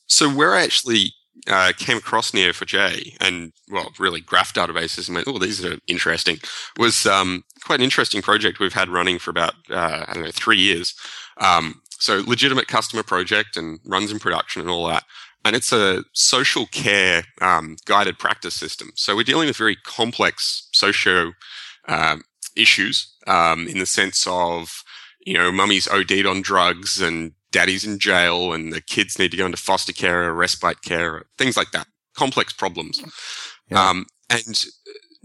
[0.08, 1.13] So where I actually
[1.48, 6.38] uh, came across Neo4j and well, really graph databases and went, oh, these are interesting,
[6.78, 10.32] was um, quite an interesting project we've had running for about uh, I don't know
[10.32, 10.93] three years.
[11.39, 15.04] Um, so legitimate customer project and runs in production and all that.
[15.45, 18.91] And it's a social care um, guided practice system.
[18.95, 21.34] So we're dealing with very complex socio
[21.88, 22.24] um,
[22.60, 24.84] issues um, in the sense of,
[25.26, 29.38] you know, mummy's OD'd on drugs and daddy's in jail and the kids need to
[29.38, 31.88] go into foster care or respite care or things like that.
[32.15, 33.02] Complex problems.
[33.69, 33.89] Yeah.
[33.89, 34.65] Um, and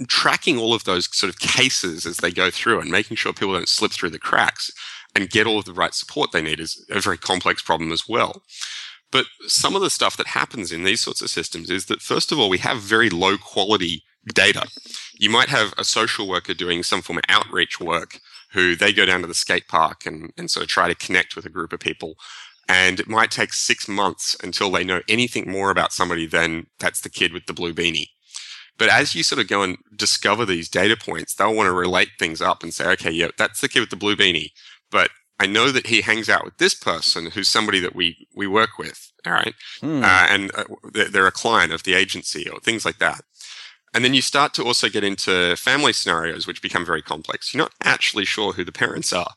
[0.08, 3.54] tracking all of those sort of cases as they go through and making sure people
[3.54, 4.70] don't slip through the cracks
[5.14, 8.08] and get all of the right support they need is a very complex problem as
[8.08, 8.42] well.
[9.12, 12.32] But some of the stuff that happens in these sorts of systems is that, first
[12.32, 14.66] of all, we have very low quality data.
[15.18, 18.20] You might have a social worker doing some form of outreach work
[18.52, 21.36] who they go down to the skate park and, and sort of try to connect
[21.36, 22.14] with a group of people.
[22.68, 27.00] And it might take six months until they know anything more about somebody than that's
[27.00, 28.08] the kid with the blue beanie.
[28.78, 32.10] But as you sort of go and discover these data points, they'll want to relate
[32.18, 34.50] things up and say, okay, yeah, that's the kid with the blue beanie.
[34.90, 38.46] But I know that he hangs out with this person who's somebody that we, we
[38.46, 39.12] work with.
[39.26, 39.54] All right.
[39.80, 40.02] Hmm.
[40.02, 40.64] Uh, and uh,
[41.10, 43.22] they're a client of the agency or things like that.
[43.94, 47.54] And then you start to also get into family scenarios, which become very complex.
[47.54, 49.34] You're not actually sure who the parents are.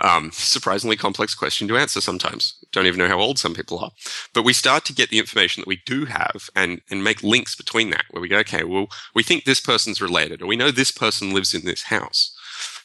[0.00, 2.56] Um, surprisingly complex question to answer sometimes.
[2.72, 3.92] Don't even know how old some people are.
[4.34, 7.54] But we start to get the information that we do have and, and make links
[7.54, 10.70] between that where we go, okay, well, we think this person's related or we know
[10.70, 12.36] this person lives in this house.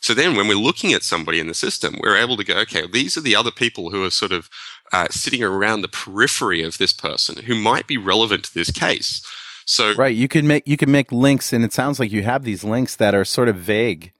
[0.02, 2.88] So then when we're looking at somebody in the system, we're able to go, okay,
[2.88, 4.50] these are the other people who are sort of
[4.94, 9.22] uh, sitting around the periphery of this person who might be relevant to this case.
[9.70, 12.44] So right, you can make you can make links, and it sounds like you have
[12.44, 14.12] these links that are sort of vague.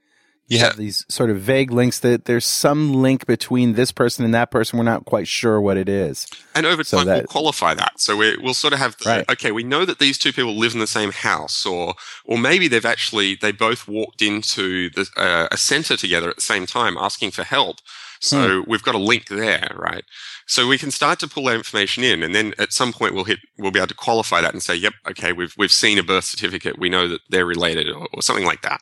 [0.48, 0.66] You yeah.
[0.66, 4.52] have these sort of vague links that there's some link between this person and that
[4.52, 4.78] person.
[4.78, 6.28] We're not quite sure what it is.
[6.54, 8.00] And over so time, that, we'll qualify that.
[8.00, 9.30] So we will sort of have, the, right.
[9.32, 12.68] okay, we know that these two people live in the same house, or or maybe
[12.68, 16.96] they've actually they both walked into the, uh, a center together at the same time,
[16.96, 17.78] asking for help.
[18.20, 18.70] So hmm.
[18.70, 20.04] we've got a link there, right?
[20.46, 23.24] So we can start to pull that information in, and then at some point we'll
[23.24, 26.04] hit, we'll be able to qualify that and say, "Yep, okay, we've we've seen a
[26.04, 26.80] birth certificate.
[26.80, 28.82] We know that they're related, or, or something like that."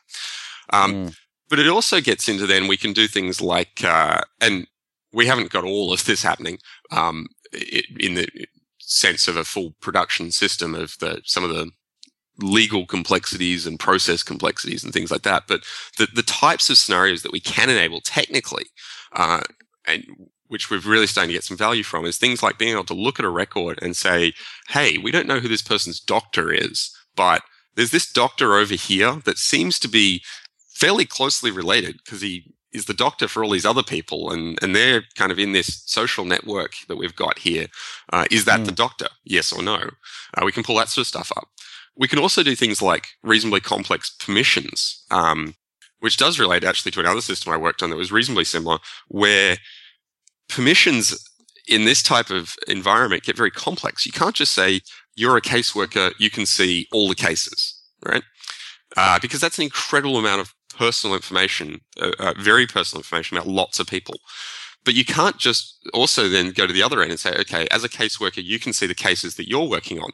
[0.73, 1.17] Um, mm.
[1.50, 4.67] But it also gets into then we can do things like, uh, and
[5.13, 6.58] we haven't got all of this happening
[6.91, 7.28] um,
[8.00, 8.28] in the
[8.80, 11.69] sense of a full production system of the some of the
[12.39, 15.43] legal complexities and process complexities and things like that.
[15.47, 15.62] But
[15.97, 18.65] the, the types of scenarios that we can enable technically,
[19.17, 19.41] uh,
[19.86, 20.06] and
[20.47, 22.93] which we're really starting to get some value from is things like being able to
[22.93, 24.32] look at a record and say,
[24.69, 27.41] hey, we don't know who this person's doctor is, but
[27.75, 30.23] there's this doctor over here that seems to be
[30.69, 34.75] fairly closely related because he is the doctor for all these other people and, and
[34.75, 37.67] they're kind of in this social network that we've got here.
[38.13, 38.65] Uh, is that mm.
[38.65, 39.08] the doctor?
[39.25, 39.89] Yes or no?
[40.34, 41.49] Uh, we can pull that sort of stuff up.
[41.95, 45.56] We can also do things like reasonably complex permissions, um,
[46.00, 49.58] which does relate actually to another system I worked on that was reasonably similar, where
[50.50, 51.16] permissions
[51.68, 54.06] in this type of environment get very complex.
[54.06, 54.82] You can't just say,
[55.16, 58.24] you're a caseworker, you can see all the cases, right?
[58.96, 63.48] Uh, because that's an incredible amount of personal information, uh, uh, very personal information about
[63.48, 64.16] lots of people.
[64.86, 67.84] But you can't just also then go to the other end and say, okay, as
[67.84, 70.12] a caseworker, you can see the cases that you're working on.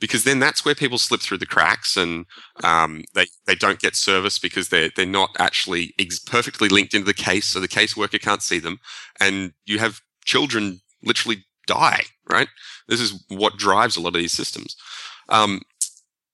[0.00, 2.26] Because then that's where people slip through the cracks and
[2.62, 7.06] um, they, they don't get service because they're, they're not actually ex- perfectly linked into
[7.06, 7.46] the case.
[7.46, 8.80] So the caseworker can't see them.
[9.20, 12.48] And you have children literally die, right?
[12.88, 14.76] This is what drives a lot of these systems.
[15.28, 15.62] Um,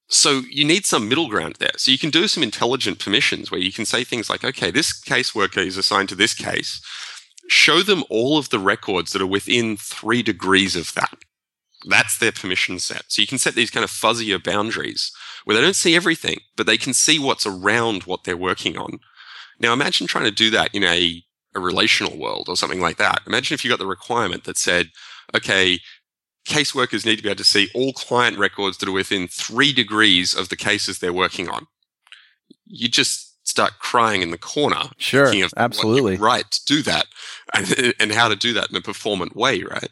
[0.09, 1.71] so you need some middle ground there.
[1.77, 5.01] So you can do some intelligent permissions where you can say things like, okay, this
[5.01, 6.81] caseworker is assigned to this case.
[7.49, 11.17] Show them all of the records that are within three degrees of that.
[11.87, 13.05] That's their permission set.
[13.09, 15.13] So you can set these kind of fuzzier boundaries
[15.45, 19.01] where they don't see everything, but they can see what's around what they're working on.
[19.59, 21.23] Now imagine trying to do that in a
[21.55, 23.23] a relational world or something like that.
[23.27, 24.91] Imagine if you got the requirement that said,
[25.35, 25.81] okay,
[26.47, 30.35] caseworkers need to be able to see all client records that are within three degrees
[30.35, 31.67] of the cases they're working on.
[32.67, 34.91] You just start crying in the corner.
[34.97, 36.17] Sure, absolutely.
[36.17, 37.07] right to do that
[37.55, 39.91] and, and, how to do that in a performant way, right?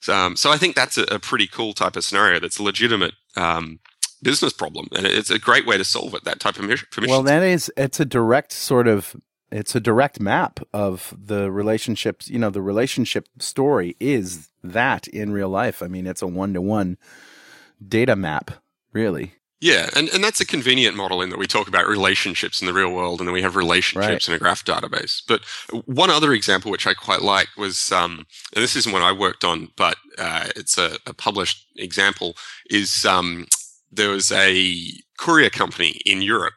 [0.00, 2.62] So, um, so I think that's a, a, pretty cool type of scenario that's a
[2.62, 3.80] legitimate um,
[4.22, 4.88] business problem.
[4.96, 7.10] And it's a great way to solve it, that type of permission.
[7.10, 9.16] Well, that is, it's a direct sort of
[9.50, 15.32] it's a direct map of the relationships you know the relationship story is that in
[15.32, 16.98] real life i mean it's a one-to-one
[17.86, 18.50] data map
[18.92, 22.66] really yeah and, and that's a convenient model in that we talk about relationships in
[22.66, 24.28] the real world and then we have relationships right.
[24.28, 25.44] in a graph database but
[25.86, 29.44] one other example which i quite like was um, and this isn't one i worked
[29.44, 32.34] on but uh, it's a, a, published example
[32.70, 33.46] is um,
[33.92, 36.54] there was a courier company in europe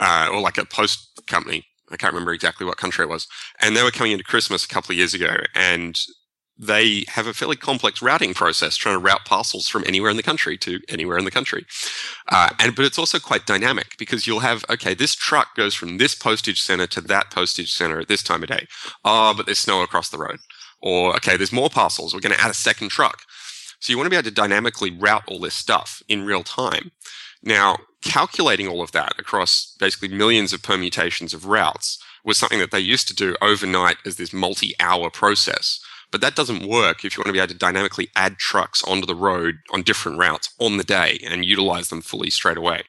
[0.00, 3.28] uh, or like a post company I can't remember exactly what country it was.
[3.60, 6.00] And they were coming into Christmas a couple of years ago and
[6.58, 10.22] they have a fairly complex routing process trying to route parcels from anywhere in the
[10.22, 11.66] country to anywhere in the country.
[12.28, 15.98] Uh, and but it's also quite dynamic because you'll have okay, this truck goes from
[15.98, 18.66] this postage center to that postage center at this time of day.
[19.04, 20.38] Oh, but there's snow across the road.
[20.80, 22.12] Or okay, there's more parcels.
[22.12, 23.22] We're going to add a second truck.
[23.80, 26.92] So you want to be able to dynamically route all this stuff in real time.
[27.42, 32.70] Now, calculating all of that across basically millions of permutations of routes was something that
[32.70, 35.80] they used to do overnight as this multi hour process.
[36.12, 39.06] But that doesn't work if you want to be able to dynamically add trucks onto
[39.06, 42.82] the road on different routes on the day and utilize them fully straight away.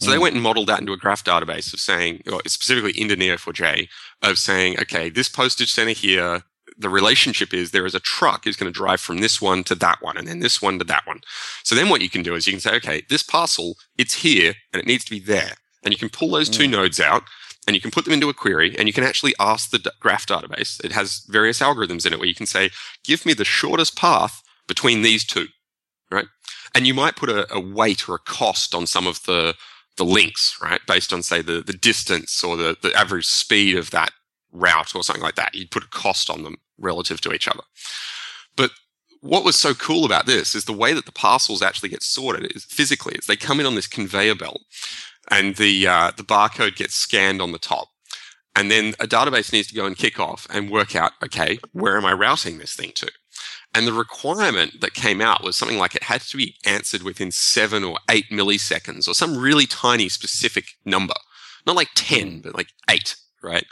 [0.00, 0.22] So they mm.
[0.22, 3.88] went and modeled that into a graph database of saying, or specifically into Neo4j,
[4.22, 6.42] of saying, okay, this postage center here,
[6.76, 9.74] the relationship is there is a truck is going to drive from this one to
[9.76, 11.20] that one and then this one to that one.
[11.62, 14.54] So then what you can do is you can say, okay, this parcel, it's here
[14.72, 15.52] and it needs to be there.
[15.84, 16.70] And you can pull those two mm.
[16.70, 17.22] nodes out
[17.66, 20.26] and you can put them into a query and you can actually ask the graph
[20.26, 20.82] database.
[20.84, 22.70] It has various algorithms in it where you can say,
[23.04, 25.46] give me the shortest path between these two,
[26.10, 26.26] right?
[26.74, 29.54] And you might put a, a weight or a cost on some of the,
[29.96, 30.80] the links, right?
[30.86, 34.12] Based on say the, the distance or the, the average speed of that
[34.52, 35.54] route or something like that.
[35.54, 37.62] You'd put a cost on them relative to each other.
[38.56, 38.70] But
[39.20, 42.50] what was so cool about this is the way that the parcels actually get sorted
[42.54, 44.62] is physically is they come in on this conveyor belt
[45.30, 47.88] and the uh, the barcode gets scanned on the top.
[48.54, 51.96] And then a database needs to go and kick off and work out, okay, where
[51.96, 53.10] am I routing this thing to?
[53.74, 57.30] And the requirement that came out was something like it had to be answered within
[57.30, 61.14] seven or eight milliseconds or some really tiny specific number.
[61.66, 63.64] Not like 10, but like eight, right?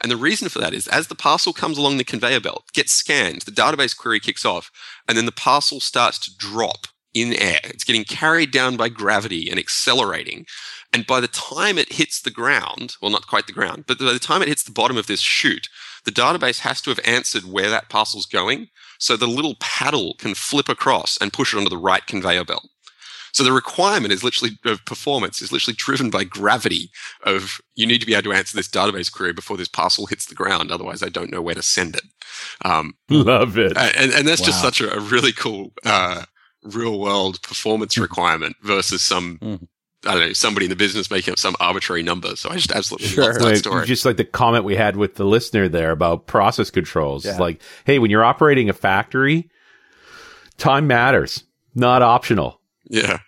[0.00, 2.92] And the reason for that is as the parcel comes along the conveyor belt, gets
[2.92, 4.70] scanned, the database query kicks off,
[5.08, 7.60] and then the parcel starts to drop in air.
[7.64, 10.46] It's getting carried down by gravity and accelerating.
[10.92, 14.12] And by the time it hits the ground, well, not quite the ground, but by
[14.12, 15.68] the time it hits the bottom of this chute,
[16.04, 18.68] the database has to have answered where that parcel's going.
[18.98, 22.66] So the little paddle can flip across and push it onto the right conveyor belt.
[23.32, 26.90] So the requirement is literally of performance is literally driven by gravity
[27.24, 30.24] of you need to be able to answer this database query before this parcel hits
[30.26, 30.72] the ground.
[30.72, 32.02] Otherwise, I don't know where to send it.
[32.64, 33.76] Um, Love it.
[33.76, 36.22] and, and that's just such a, a really cool uh,
[36.62, 39.68] real world performance requirement versus some Mhm.
[40.06, 42.36] I don't know somebody in the business making up some arbitrary number.
[42.36, 43.24] So I just absolutely Sure.
[43.24, 43.86] love that Like, story.
[43.86, 47.24] Just like the comment we had with the listener there about process controls.
[47.24, 47.40] It's Yeah.
[47.40, 49.50] like, hey, when you're operating a factory,
[50.56, 52.60] time matters, not optional.
[52.88, 53.18] yeah,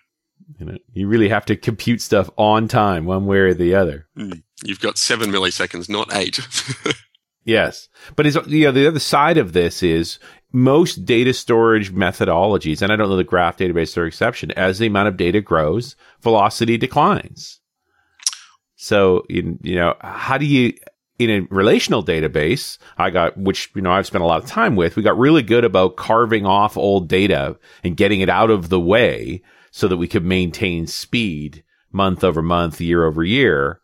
[0.59, 4.07] You know, you really have to compute stuff on time, one way or the other.
[4.15, 4.31] Hmm.
[4.63, 6.39] you've got seven milliseconds, not eight.
[7.43, 10.19] Yes, but is you know the other side of this is
[10.51, 14.51] most data storage methodologies, and I don't know the graph database are exception.
[14.51, 17.59] As the amount of data grows, velocity declines.
[18.75, 20.73] So you, you know how do you
[21.19, 22.77] in a relational database?
[22.97, 24.95] I got which you know I've spent a lot of time with.
[24.95, 28.79] We got really good about carving off old data and getting it out of the
[28.79, 33.79] way so that we could maintain speed month over month, year over year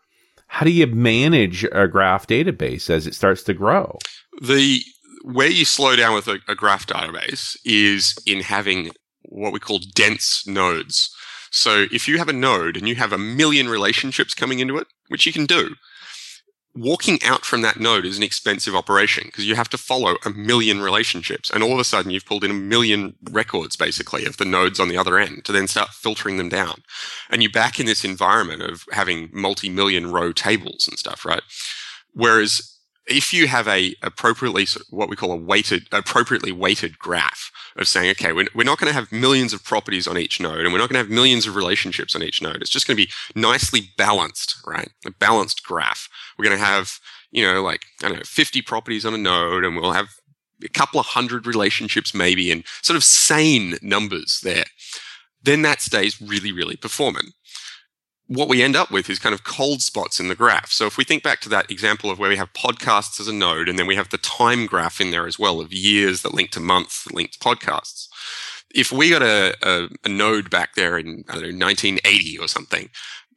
[0.50, 3.98] how do you manage a graph database as it starts to grow?
[4.42, 4.82] the
[5.24, 8.92] where you slow down with a, a graph database is in having
[9.24, 11.14] what we call dense nodes.
[11.52, 14.88] So if you have a node and you have a million relationships coming into it,
[15.08, 15.76] which you can do,
[16.76, 20.30] walking out from that node is an expensive operation because you have to follow a
[20.30, 21.50] million relationships.
[21.50, 24.80] And all of a sudden you've pulled in a million records basically of the nodes
[24.80, 26.84] on the other end to then start filtering them down.
[27.30, 31.42] And you're back in this environment of having multi-million row tables and stuff, right?
[32.14, 32.77] Whereas
[33.08, 38.12] if you have a appropriately what we call a weighted appropriately weighted graph of saying
[38.12, 40.80] okay we're, we're not going to have millions of properties on each node and we're
[40.80, 43.12] not going to have millions of relationships on each node it's just going to be
[43.36, 44.90] nicely balanced right?
[45.06, 46.10] A balanced graph.
[46.38, 47.00] We're going to have
[47.32, 50.10] you know like i don't know 50 properties on a node and we'll have
[50.64, 54.66] a couple of hundred relationships maybe and sort of sane numbers there.
[55.44, 57.34] Then that stays really really performant
[58.28, 60.70] what we end up with is kind of cold spots in the graph.
[60.72, 63.34] So if we think back to that example of where we have podcasts as a
[63.34, 66.34] node, and then we have the time graph in there as well of years that
[66.34, 68.08] link to months that link to podcasts.
[68.76, 72.90] If we got a, a, a node back there in, know, 1980 or something,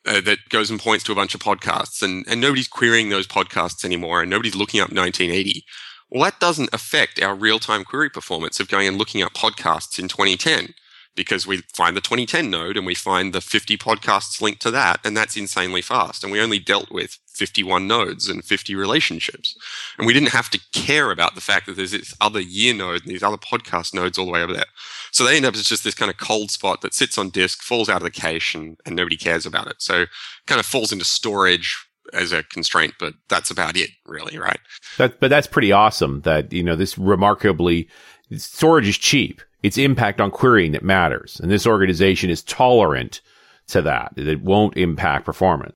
[0.06, 3.26] uh, that goes and points to a bunch of podcasts and, and nobody's querying those
[3.26, 5.62] podcasts anymore and nobody's looking up 1980.
[6.10, 9.98] Well, that doesn't affect our real time query performance of going and looking up podcasts
[9.98, 10.74] in 2010
[11.16, 15.00] because we find the 2010 node and we find the 50 podcasts linked to that,
[15.04, 16.22] and that's insanely fast.
[16.22, 19.56] And we only dealt with 51 nodes and 50 relationships.
[19.98, 23.02] And we didn't have to care about the fact that there's this other year node
[23.02, 24.66] and these other podcast nodes all the way over there.
[25.10, 27.62] So they end up as just this kind of cold spot that sits on disk,
[27.62, 29.76] falls out of the cache, and, and nobody cares about it.
[29.78, 30.08] So it
[30.46, 31.76] kind of falls into storage
[32.12, 34.60] as a constraint, but that's about it, really, right?
[34.98, 37.88] That, but that's pretty awesome that, you know, this remarkably,
[38.36, 39.40] storage is cheap.
[39.62, 41.38] It's impact on querying that matters.
[41.40, 43.20] And this organization is tolerant
[43.68, 44.12] to that.
[44.16, 45.74] It won't impact performance.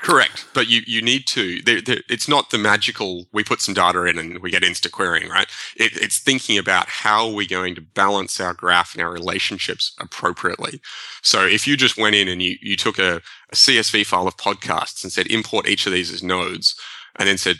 [0.00, 1.60] Correct, but you you need to.
[1.62, 3.26] They're, they're, it's not the magical.
[3.32, 5.48] We put some data in and we get insta querying, right?
[5.74, 9.96] It, it's thinking about how we're we going to balance our graph and our relationships
[9.98, 10.80] appropriately.
[11.22, 13.16] So if you just went in and you you took a,
[13.50, 16.76] a CSV file of podcasts and said import each of these as nodes,
[17.16, 17.56] and then said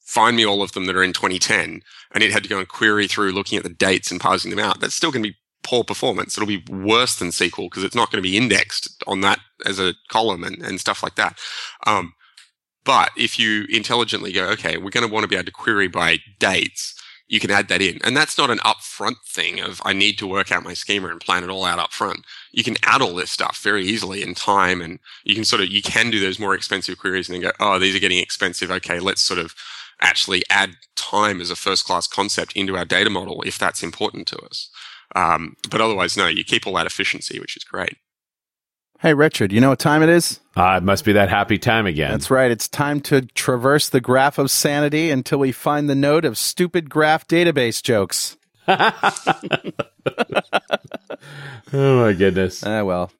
[0.00, 1.82] find me all of them that are in 2010,
[2.14, 4.58] and it had to go and query through looking at the dates and parsing them
[4.58, 4.80] out.
[4.80, 6.36] That's still going to be poor performance.
[6.36, 9.78] It'll be worse than SQL because it's not going to be indexed on that as
[9.78, 11.38] a column and, and stuff like that.
[11.86, 12.14] Um,
[12.84, 15.86] but if you intelligently go, okay, we're going to want to be able to query
[15.88, 17.98] by dates, you can add that in.
[18.04, 21.20] And that's not an upfront thing of I need to work out my schema and
[21.20, 22.24] plan it all out upfront.
[22.50, 25.68] You can add all this stuff very easily in time and you can sort of,
[25.68, 28.70] you can do those more expensive queries and then go, oh, these are getting expensive.
[28.70, 29.54] Okay, let's sort of
[30.02, 34.26] actually add time as a first class concept into our data model if that's important
[34.28, 34.68] to us.
[35.14, 37.96] Um, but otherwise, no, you keep all that efficiency, which is great.
[39.00, 40.38] Hey, Richard, you know what time it is?
[40.56, 42.12] Uh, it must be that happy time again.
[42.12, 42.50] That's right.
[42.52, 46.88] It's time to traverse the graph of sanity until we find the node of stupid
[46.88, 48.36] graph database jokes.
[48.68, 48.84] oh,
[51.72, 52.62] my goodness.
[52.64, 53.10] Ah, well.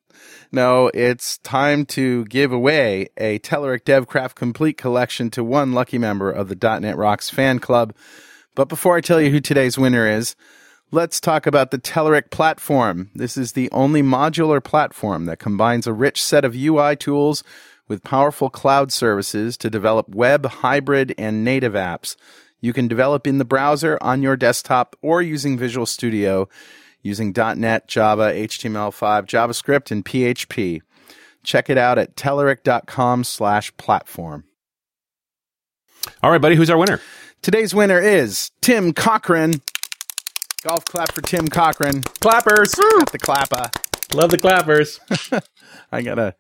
[0.52, 6.30] No, it's time to give away a Telerik DevCraft Complete collection to one lucky member
[6.30, 7.94] of the .NET Rocks fan club.
[8.54, 10.36] But before I tell you who today's winner is,
[10.94, 13.10] Let's talk about the Telerik platform.
[13.14, 17.42] This is the only modular platform that combines a rich set of UI tools
[17.88, 22.14] with powerful cloud services to develop web, hybrid, and native apps.
[22.60, 26.46] You can develop in the browser, on your desktop, or using Visual Studio
[27.02, 30.80] using .NET, Java, HTML5, JavaScript, and PHP.
[31.42, 34.44] Check it out at telerik.com slash platform.
[36.22, 37.00] All right, buddy, who's our winner?
[37.42, 39.54] Today's winner is Tim Cochran.
[40.62, 42.02] Golf clap for Tim Cochran.
[42.20, 42.74] Clappers.
[42.76, 43.70] Got the clapper.
[44.14, 45.00] Love the clappers.
[45.92, 46.36] I got a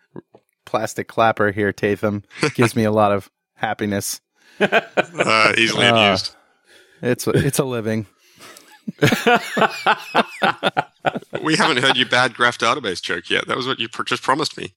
[0.64, 2.22] plastic clapper here, Tatham.
[2.54, 4.20] Gives me a lot of happiness.
[4.60, 6.36] Uh, easily Uh, amused.
[7.00, 8.06] It's a, it's a living.
[11.42, 13.48] We haven't heard your bad graph database joke yet.
[13.48, 14.74] That was what you pr- just promised me.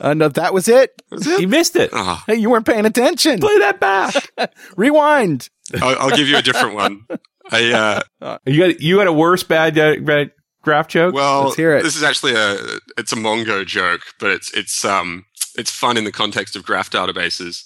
[0.00, 1.00] Uh, no, that was it.
[1.38, 1.90] you missed it.
[1.92, 3.38] Oh, Hey, you weren't paying attention.
[3.38, 4.52] Play that back.
[4.76, 5.48] Rewind.
[5.80, 7.06] I'll, I'll give you a different one.
[7.52, 10.32] I, uh, you got you got a worse bad, uh, bad
[10.62, 11.14] graph joke.
[11.14, 11.82] well, Let's hear it.
[11.82, 12.56] this is actually a,
[12.98, 15.24] it's a Mongo joke, but it's, it's, um,
[15.56, 17.64] it's fun in the context of graph databases.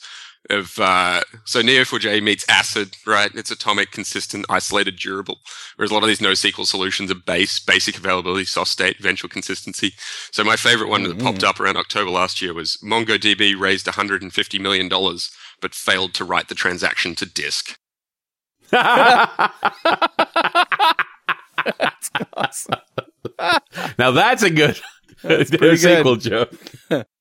[0.51, 3.35] Of uh, so Neo4j meets ACID, right?
[3.35, 5.39] It's atomic, consistent, isolated, durable.
[5.77, 9.93] Whereas a lot of these NoSQL solutions are base, basic availability, soft state, eventual consistency.
[10.33, 14.59] So my favorite one that popped up around October last year was MongoDB raised 150
[14.59, 15.31] million dollars,
[15.63, 17.79] but failed to write the transaction to disk.
[23.99, 24.79] now that's a good
[25.25, 26.55] pretty sequel joke.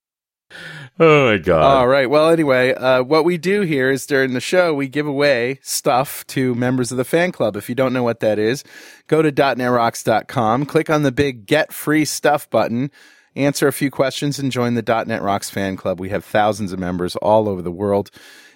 [0.99, 1.61] oh my god!
[1.61, 2.09] All right.
[2.09, 6.25] Well, anyway, uh, what we do here is during the show, we give away stuff
[6.27, 7.55] to members of the fan club.
[7.55, 8.63] If you don't know what that is,
[9.07, 12.91] go to .netrocks.com, click on the big Get Free Stuff button,
[13.35, 15.99] answer a few questions, and join the .NET Rocks fan club.
[15.99, 18.11] We have thousands of members all over the world,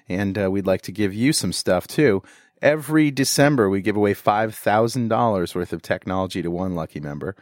[0.08, 2.24] and uh, we'd like to give you some stuff too.
[2.62, 7.36] Every December, we give away $5,000 worth of technology to one lucky member.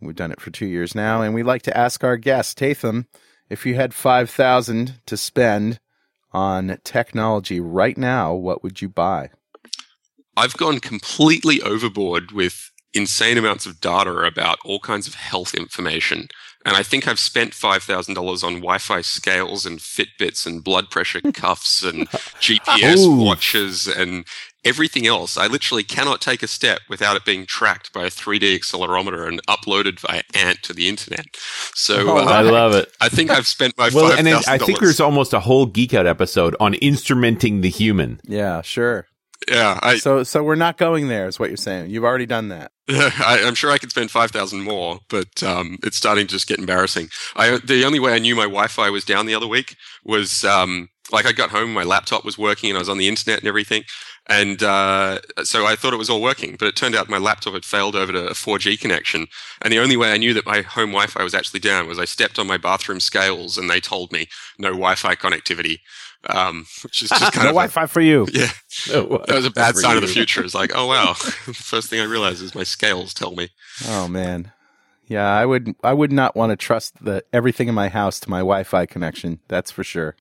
[0.00, 3.06] We've done it for two years now, and we like to ask our guest, Tatham,
[3.52, 5.78] if you had 5000 to spend
[6.32, 9.28] on technology right now, what would you buy?
[10.34, 16.28] I've gone completely overboard with insane amounts of data about all kinds of health information.
[16.64, 21.20] And I think I've spent $5,000 on Wi Fi scales and Fitbits and blood pressure
[21.34, 22.08] cuffs and
[22.40, 23.22] GPS Ooh.
[23.22, 24.24] watches and
[24.64, 25.36] everything else.
[25.36, 29.44] I literally cannot take a step without it being tracked by a 3D accelerometer and
[29.46, 31.26] uploaded via ANT to the internet.
[31.74, 32.92] So Oh, uh, I love it.
[33.00, 34.18] I think I've spent my Well, $5,000.
[34.18, 38.20] and then I think there's almost a whole geek out episode on instrumenting the human.
[38.24, 39.06] Yeah, sure.
[39.48, 41.90] yeah, I, So, so we're not going there, is what you're saying.
[41.90, 42.70] You've already done that.
[42.88, 46.48] I, I'm sure I could spend five thousand more, but um, it's starting to just
[46.48, 47.08] get embarrassing.
[47.36, 50.88] I the only way I knew my Wi-Fi was down the other week was um,
[51.10, 53.48] like I got home, my laptop was working, and I was on the internet and
[53.48, 53.82] everything,
[54.28, 56.56] and uh, so I thought it was all working.
[56.58, 59.26] But it turned out my laptop had failed over to a 4G connection,
[59.60, 62.04] and the only way I knew that my home Wi-Fi was actually down was I
[62.04, 64.28] stepped on my bathroom scales, and they told me
[64.58, 65.80] no Wi-Fi connectivity,
[66.30, 68.28] um, which is just kind No of a- Wi-Fi for you.
[68.32, 68.50] yeah.
[68.88, 70.44] that That was a bad sign of the future.
[70.44, 71.14] It's like, oh wow,
[71.46, 73.48] the first thing I realized is my scales tell me.
[73.88, 74.52] Oh man.
[75.08, 75.74] Yeah, I would.
[75.82, 79.40] I would not want to trust the everything in my house to my Wi-Fi connection.
[79.48, 80.14] That's for sure.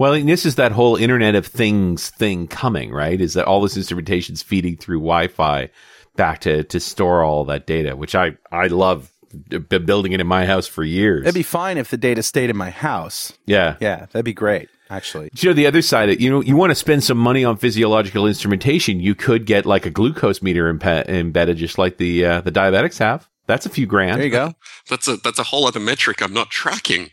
[0.00, 3.20] Well, and this is that whole Internet of Things thing coming, right?
[3.20, 5.68] Is that all this instrumentation is feeding through Wi-Fi
[6.16, 9.12] back to to store all that data, which I I love
[9.50, 11.24] been building it in my house for years.
[11.24, 13.34] That'd be fine if the data stayed in my house.
[13.44, 13.76] yeah.
[13.78, 15.28] Yeah, that'd be great, actually.
[15.34, 16.08] Do you know the other side?
[16.08, 19.00] Of, it, you know, you want to spend some money on physiological instrumentation.
[19.00, 23.00] You could get like a glucose meter impe- embedded, just like the uh, the diabetics
[23.00, 23.28] have.
[23.46, 24.16] That's a few grand.
[24.16, 24.54] There you go.
[24.88, 27.10] That's a that's a whole other metric I'm not tracking.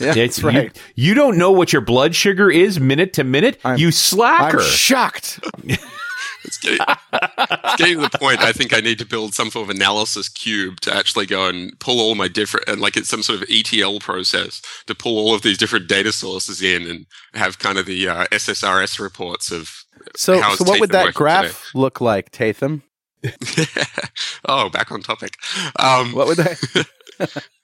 [0.00, 0.76] Yeah, It's that's right.
[0.94, 3.58] You, you don't know what your blood sugar is minute to minute.
[3.64, 4.58] I'm- you slacker.
[4.58, 5.40] I'm shocked.
[6.44, 6.78] It's getting,
[7.12, 8.40] it's getting to the point.
[8.40, 11.78] I think I need to build some sort of analysis cube to actually go and
[11.80, 15.34] pull all my different, and like it's some sort of ETL process to pull all
[15.34, 19.84] of these different data sources in and have kind of the uh, SSRS reports of.
[20.16, 22.82] So, How's so what would that working graph look like, Tatham?
[24.48, 25.34] oh, back on topic.
[25.78, 26.86] Um, What would that?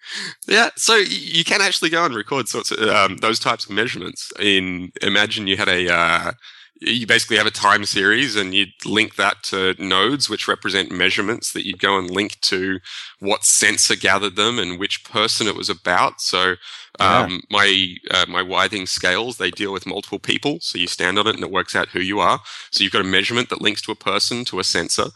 [0.47, 4.33] Yeah, so you can actually go and record sorts of um, those types of measurements.
[4.39, 6.33] In imagine you had a uh,
[6.81, 11.53] you basically have a time series, and you'd link that to nodes, which represent measurements
[11.53, 12.81] that you'd go and link to
[13.21, 16.21] what sensor gathered them and which person it was about.
[16.21, 16.57] So
[17.01, 21.27] um, my uh, my Withings scales they deal with multiple people, so you stand on
[21.27, 22.41] it and it works out who you are.
[22.71, 25.07] So you've got a measurement that links to a person to a sensor.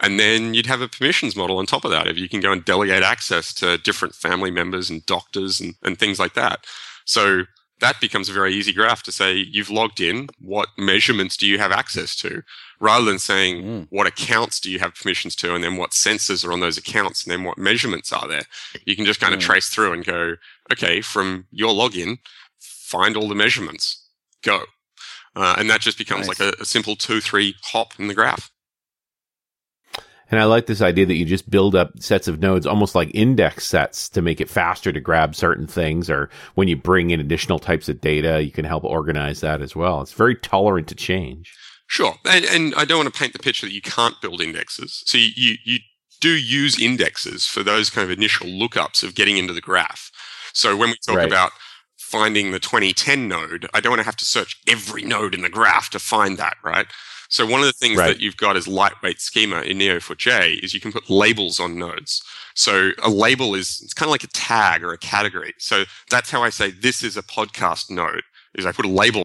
[0.00, 2.06] And then you'd have a permissions model on top of that.
[2.06, 5.98] If you can go and delegate access to different family members and doctors and, and
[5.98, 6.64] things like that.
[7.04, 7.44] So
[7.80, 10.28] that becomes a very easy graph to say you've logged in.
[10.40, 12.42] What measurements do you have access to?
[12.80, 13.86] Rather than saying Mm.
[13.90, 17.24] what accounts do you have permissions to and then what sensors are on those accounts
[17.24, 18.44] and then what measurements are there.
[18.84, 19.44] You can just kind of Mm.
[19.44, 20.36] trace through and go,
[20.72, 22.18] okay, from your login,
[22.60, 24.04] find all the measurements.
[24.42, 24.64] Go.
[25.36, 26.40] Uh, and that just becomes Nice.
[26.40, 28.50] like a, a simple two, three hop in the graph.
[30.30, 33.10] And I like this idea that you just build up sets of nodes, almost like
[33.14, 36.10] index sets, to make it faster to grab certain things.
[36.10, 39.74] Or when you bring in additional types of data, you can help organize that as
[39.74, 40.02] well.
[40.02, 41.54] It's very tolerant to change.
[41.86, 42.14] Sure.
[42.26, 45.02] And, and I don't want to paint the picture that you can't build indexes.
[45.06, 45.78] So you, you, you
[46.20, 50.10] do use indexes for those kind of initial lookups of getting into the graph.
[50.52, 51.26] So when we talk Right.
[51.26, 51.52] about
[52.08, 55.48] finding the 2010 node, I don't want to have to search every node in the
[55.50, 56.86] graph to find that, right?
[57.28, 58.06] So one of the things Right.
[58.08, 62.22] that you've got is lightweight schema in Neo4j is you can put labels on nodes.
[62.54, 65.52] So a label is it's kind of like a tag or a category.
[65.58, 68.22] So that's how I say this is a podcast node.
[68.54, 69.24] Is I put a label.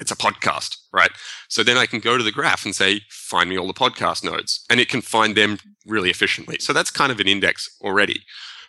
[0.00, 1.12] It's a podcast, right?
[1.48, 4.24] So then I can go to the graph and say, find me all the podcast
[4.24, 6.56] nodes, and it can find them really efficiently.
[6.58, 8.22] So that's kind of an index already.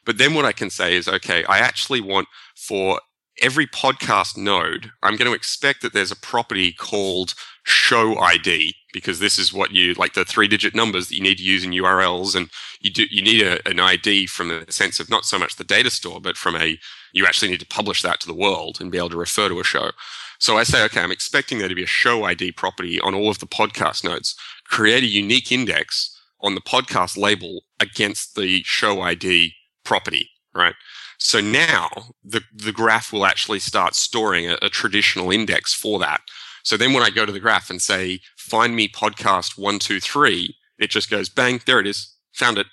[0.06, 3.00] But then what I can say is, okay, I actually want for
[3.42, 9.20] every podcast node, I'm going to expect that there's a property called show ID because
[9.20, 11.72] this is what you like the three digit numbers that you need to use in
[11.72, 12.36] URLs.
[12.36, 15.56] And you do, you need a, an ID from the sense of not so much
[15.56, 16.78] the data store, but from a,
[17.14, 19.60] you actually need to publish that to the world and be able to refer to
[19.60, 19.92] a show.
[20.40, 23.30] So I say, okay, I'm expecting there to be a show ID property on all
[23.30, 24.36] of the podcast nodes.
[24.66, 26.10] Create a unique index
[26.42, 29.54] on the podcast label against the show ID
[29.86, 30.76] property, right?
[31.18, 31.90] So now
[32.24, 36.22] the, the graph will actually start storing a, a traditional index for that.
[36.64, 40.00] So then when I go to the graph and say, find me podcast one, two,
[40.00, 42.68] three, it just goes bang, there it is, found it.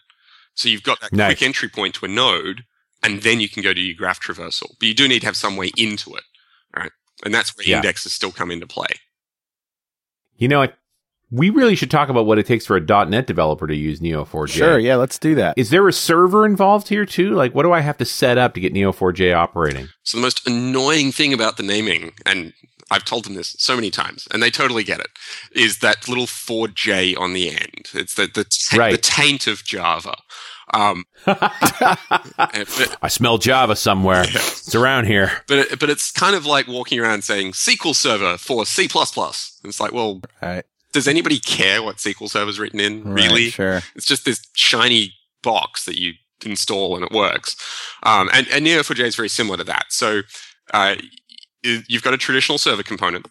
[0.55, 1.38] So you've got that Nice.
[1.38, 2.64] quick entry point to a node,
[3.03, 4.74] and then you can go to your graph traversal.
[4.78, 6.24] But you do need to have some way into it,
[6.76, 6.93] right?
[7.24, 7.76] And that's where Yeah.
[7.76, 8.88] indexes still come into play.
[10.36, 10.78] You know, what?
[11.31, 14.49] We really should talk about what it takes for a .NET developer to use Neo4j.
[14.49, 15.57] Sure, yeah, let's do that.
[15.57, 17.31] Is there a server involved here too?
[17.31, 19.89] Like, what do I have to set up to get Neo4j operating?
[20.03, 22.53] So the most annoying thing about the naming, and
[22.91, 25.11] I've told them this so many times, and they totally get it,
[25.53, 27.91] is that little 4J on the end.
[27.95, 28.91] It's the the, ta- Right.
[28.93, 30.16] the taint of Java.
[30.74, 31.37] Um, and-
[32.78, 34.24] but, I smell Java somewhere.
[34.26, 35.31] It's around here.
[35.47, 38.89] but it- but it's kind of like walking around saying SQL Server for C++.
[39.64, 43.05] It's like, well, Right, does anybody care what SQL Server's written in?
[43.05, 43.51] right, Really?
[43.51, 43.80] Sure.
[43.95, 46.14] It's just this shiny box that you
[46.45, 47.57] install and it works.
[48.03, 49.86] Um, and, and Neo4j is very similar to that.
[49.91, 50.22] So
[50.72, 50.97] uh,
[51.62, 53.26] you've got a traditional server component.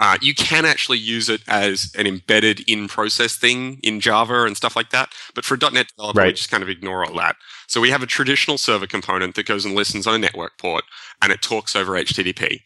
[0.00, 4.74] Uh, you can actually use it as an embedded in-process thing in Java and stuff
[4.74, 5.10] like that.
[5.34, 7.36] But for a .NET developer, we just kind of ignore all that.
[7.68, 10.84] So we have a traditional server component that goes and listens on a network port,
[11.20, 12.62] and it talks over HTTP.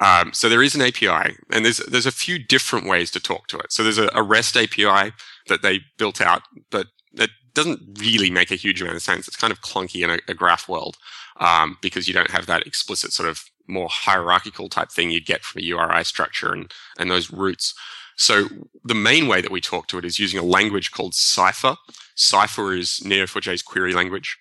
[0.00, 3.48] Um, so there is an API, and there's there's a few different ways to talk
[3.48, 3.72] to it.
[3.72, 5.12] So there's a, a REST API
[5.48, 9.26] that they built out, but it doesn't really make a huge amount of sense.
[9.26, 10.96] It's kind of clunky in a, a graph world
[11.40, 15.42] um, because you don't have that explicit sort of more hierarchical type thing you'd get
[15.42, 17.74] from a URI structure and and those routes.
[18.18, 18.48] So
[18.84, 21.76] the main way that we talk to it is using a language called Cypher.
[22.16, 24.36] Cypher is Neo4j's query language.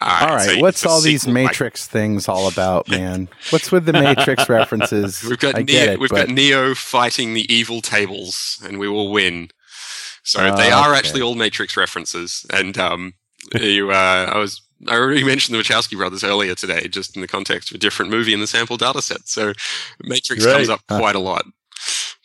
[0.00, 3.28] Uh, all right, a- what's all these SQL like- Matrix things all about, man?
[3.50, 5.22] What's with the Matrix references?
[5.22, 8.88] We've got I Neo, it, we've but got Neo fighting the evil tables, and we
[8.88, 9.48] will win.
[10.24, 10.98] So Oh, they are okay.
[10.98, 13.14] actually all Matrix references, and um,
[13.54, 17.28] you, uh, I was I already mentioned the Wachowski brothers earlier today, just in the
[17.28, 19.28] context of a different movie in the sample data set.
[19.28, 19.52] So
[20.02, 20.54] Matrix Right.
[20.56, 21.44] comes up quite a lot.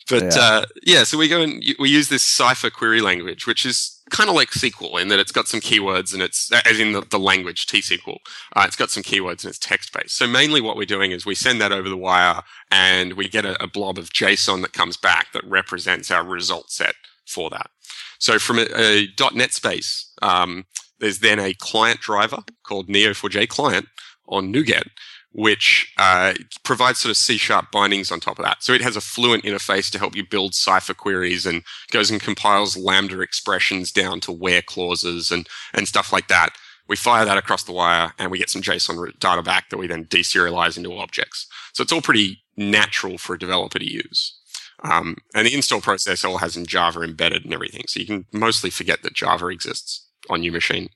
[0.08, 0.40] But Yeah.
[0.40, 4.30] Uh, yeah, so we go and we use this Cypher query language, which is kind
[4.30, 7.18] of like SQL in that it's got some keywords and it's as in the, the
[7.18, 8.18] language T SQL.
[8.54, 10.16] Uh, it's got some keywords and it's text based.
[10.16, 13.44] So mainly what we're doing is we send that over the wire and we get
[13.44, 16.94] a, a blob of JSON that comes back that represents our result set
[17.26, 17.70] for that.
[18.18, 20.66] So from a, a .NET space, um,
[21.00, 23.88] there's then a client driver called Neo4j client
[24.28, 24.88] on NuGet,
[25.32, 26.32] which uh,
[26.64, 28.62] provides sort of C sharp bindings on top of that.
[28.62, 32.20] So it has a fluent interface to help you build Cypher queries and goes and
[32.20, 36.50] compiles Lambda expressions down to where clauses and, and stuff like that.
[36.88, 39.86] We fire that across the wire and we get some JSON data back that we
[39.86, 41.46] then deserialize into objects.
[41.74, 44.38] So it's all pretty natural for a developer to use.
[44.82, 47.84] Um, and the install process all has in Java embedded and everything.
[47.88, 50.88] So you can mostly forget that Java exists on your machine.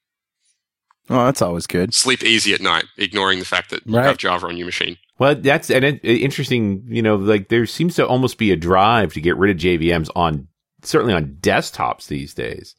[1.10, 1.92] Oh, that's always good.
[1.92, 4.96] Sleep easy at night, ignoring the fact that you have Java on your machine.
[5.18, 6.84] Well, that's an interesting.
[6.86, 10.08] You know, like there seems to almost be a drive to get rid of JVMs
[10.14, 10.46] on
[10.82, 12.76] certainly on desktops these days.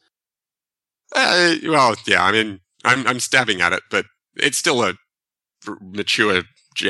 [1.14, 4.06] Uh, well, yeah, I mean, I'm I'm stabbing at it, but
[4.38, 4.94] it's still a
[5.82, 6.44] mature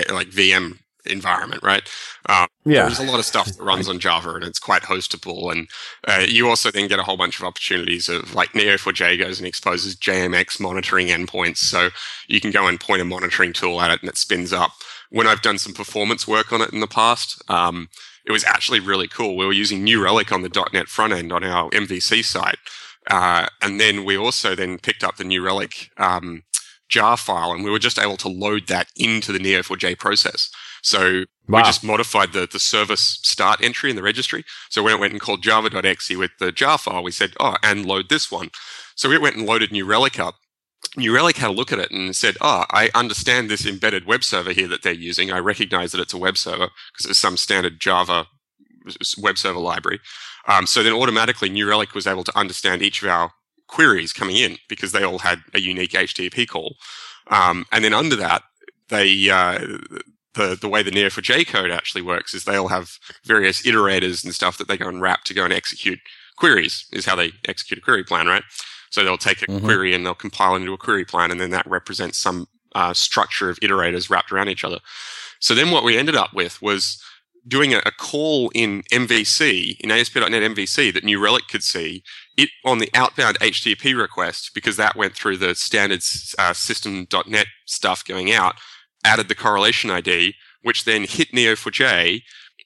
[0.09, 1.83] like VM environment, right?
[2.27, 5.51] Uh, Yeah, There's a lot of stuff that runs on Java and it's quite hostable.
[5.51, 5.67] And
[6.07, 9.47] uh, you also then get a whole bunch of opportunities of like Neo4j goes and
[9.47, 11.57] exposes JMX monitoring endpoints.
[11.57, 11.89] So
[12.27, 14.71] you can go and point a monitoring tool at it and it spins up.
[15.09, 17.89] When I've done some performance work on it in the past, um,
[18.25, 19.35] it was actually really cool.
[19.35, 22.57] We were using New Relic on the .NET front end on our MVC site,
[23.09, 26.43] Uh, and then we also then picked up the New Relic um,
[26.87, 30.49] jar file and we were just able to load that into the Neo4j process.
[30.81, 31.59] So Wow.
[31.59, 34.45] we just modified the, the service start entry in the registry.
[34.69, 37.85] So when it went and called java.exe with the jar file, we said, oh, and
[37.85, 38.49] load this one.
[38.95, 40.35] So it went and loaded New Relic up.
[40.97, 44.23] New Relic had a look at it and said, oh, I understand this embedded web
[44.23, 45.31] server here that they're using.
[45.31, 48.27] I recognize that it's a web server because it's some standard Java
[49.19, 49.99] web server library.
[50.47, 53.31] Um, so then automatically New Relic was able to understand each of our
[53.67, 56.75] queries coming in because they all had a unique HTTP call.
[57.27, 58.43] Um, and then under that,
[58.89, 59.59] they, uh,
[60.33, 64.33] the, the way the Neo4j code actually works is they all have various iterators and
[64.33, 65.99] stuff that they go and wrap to go and execute
[66.37, 68.43] queries is how they execute a query plan, right?
[68.89, 69.63] So they'll take a Mhm.
[69.63, 72.93] query and they'll compile it into a query plan and then that represents some uh,
[72.93, 74.79] structure of iterators wrapped around each other.
[75.39, 77.01] So then what we ended up with was
[77.45, 82.01] doing a, a call in MVC, in ASP.NET MVC that New Relic could see
[82.37, 86.01] it on the outbound HTTP request because that went through the standard
[86.39, 88.55] uh, system.NET stuff going out,
[89.03, 92.21] added the correlation ID, which then hit Neo4j,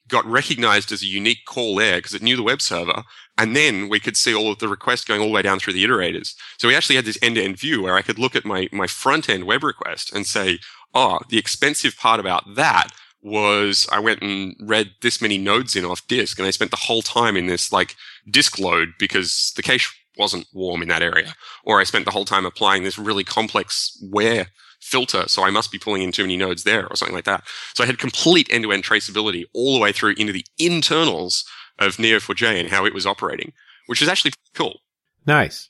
[0.07, 3.03] got recognized as a unique call there because it knew the web server.
[3.38, 5.73] And then we could see all of the requests going all the way down through
[5.73, 6.36] the iterators.
[6.57, 8.69] So we actually had this end to end view where I could look at my,
[8.71, 10.59] my front end web request and say,
[10.93, 12.89] oh, the expensive part about that
[13.21, 16.77] was I went and read this many nodes in off disk and I spent the
[16.77, 17.95] whole time in this like
[18.29, 21.33] disk load because the cache wasn't warm in that area.
[21.63, 24.47] Or I spent the whole time applying this really complex where
[24.86, 25.27] filter.
[25.27, 27.43] So I must be pulling in too many nodes there or something like that.
[27.73, 31.43] So I had complete end to end traceability all the way through into the internals
[31.79, 33.51] of Neo4j and how it was operating,
[33.88, 34.81] which is actually cool.
[35.25, 35.69] Nice.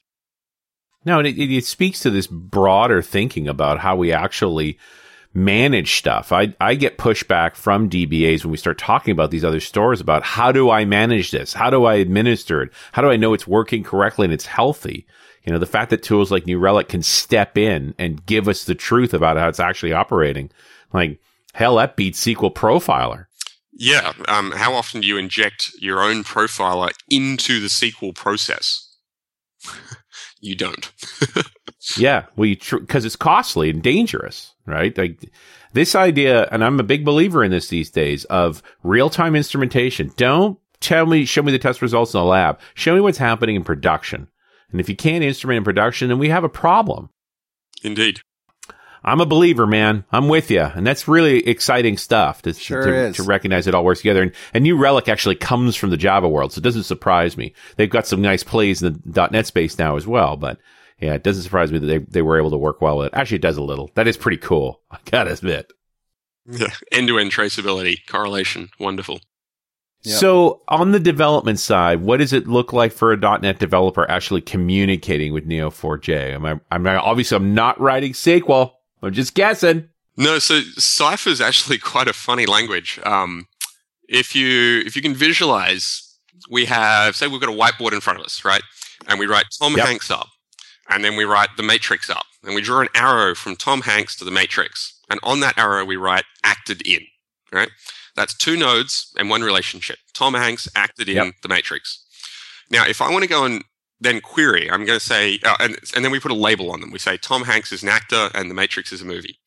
[1.05, 4.78] No, and it, it, speaks to this broader thinking about how we actually
[5.34, 6.32] manage stuff.
[6.32, 10.24] I, I get pushback from DBAs when we start talking about these other stores about
[10.24, 11.53] how do I manage this?
[11.53, 12.72] How do I administer it?
[12.91, 15.05] How do I know it's working correctly and it's healthy?
[15.46, 18.64] You know, the fact that tools like New Relic can step in and give us
[18.64, 20.50] the truth about how it's actually operating.
[20.91, 21.20] Like,
[21.54, 23.26] hell, that beats SQL Profiler.
[23.72, 24.14] Yeah.
[24.28, 28.96] Um, how often do you inject your own profiler into the SQL process?
[30.39, 30.91] you don't.
[31.98, 34.98] Yeah, we because it's costly and dangerous, right?
[34.98, 35.32] Like
[35.74, 40.12] this idea, and I'm a big believer in this these days of real time instrumentation.
[40.18, 42.60] Don't tell me, show me the test results in the lab.
[42.74, 44.28] Show me what's happening in production.
[44.72, 47.09] And if you can't instrument in production, then we have a problem.
[47.84, 48.22] Indeed.
[49.03, 50.03] I'm a believer, man.
[50.11, 53.86] I'm with you, and that's really exciting stuff to Sure to, to recognize it all
[53.86, 54.24] works together.
[54.24, 57.53] And, and New Relic actually comes from the Java world, so it doesn't surprise me.
[57.76, 60.57] They've got some nice plays in the .NET space now as well, but
[60.99, 63.13] yeah, it doesn't surprise me that they they were able to work well with it.
[63.13, 63.91] Actually, it does a little.
[63.93, 64.82] That is pretty cool.
[64.91, 65.72] I gotta admit.
[66.47, 66.74] Yeah.
[66.91, 68.70] End to end traceability, correlation.
[68.80, 69.20] Wonderful.
[70.06, 70.20] Yep.
[70.20, 74.41] So on the development side, what does it look like for a .NET developer actually
[74.41, 76.34] communicating with Neo4j?
[76.36, 76.60] Am I?
[76.72, 78.72] I'm not, obviously I'm not writing SQL.
[79.01, 79.89] I'm just guessing.
[80.18, 82.99] No, so Cypher is actually quite a funny language.
[83.03, 83.47] Um,
[84.08, 86.18] if you if you can visualize,
[86.49, 88.62] we have say we've got a whiteboard in front of us, right?
[89.08, 89.86] And we write Tom Yep.
[89.86, 90.28] Hanks up,
[90.89, 94.16] and then we write the matrix up, and we draw an arrow from Tom Hanks
[94.18, 97.01] to the matrix, and on that arrow we write acted in.
[97.52, 97.70] Right?
[98.16, 99.98] That's two nodes and one relationship.
[100.14, 101.34] Tom Hanks acted in Yep.
[101.43, 102.04] the matrix.
[102.70, 103.64] Now, if I want to go and
[104.00, 106.82] then query, I'm going to say, uh, and, and then we put a label on
[106.82, 106.91] them.
[106.91, 109.38] We say Tom Hanks is an actor and the Matrix is a movie.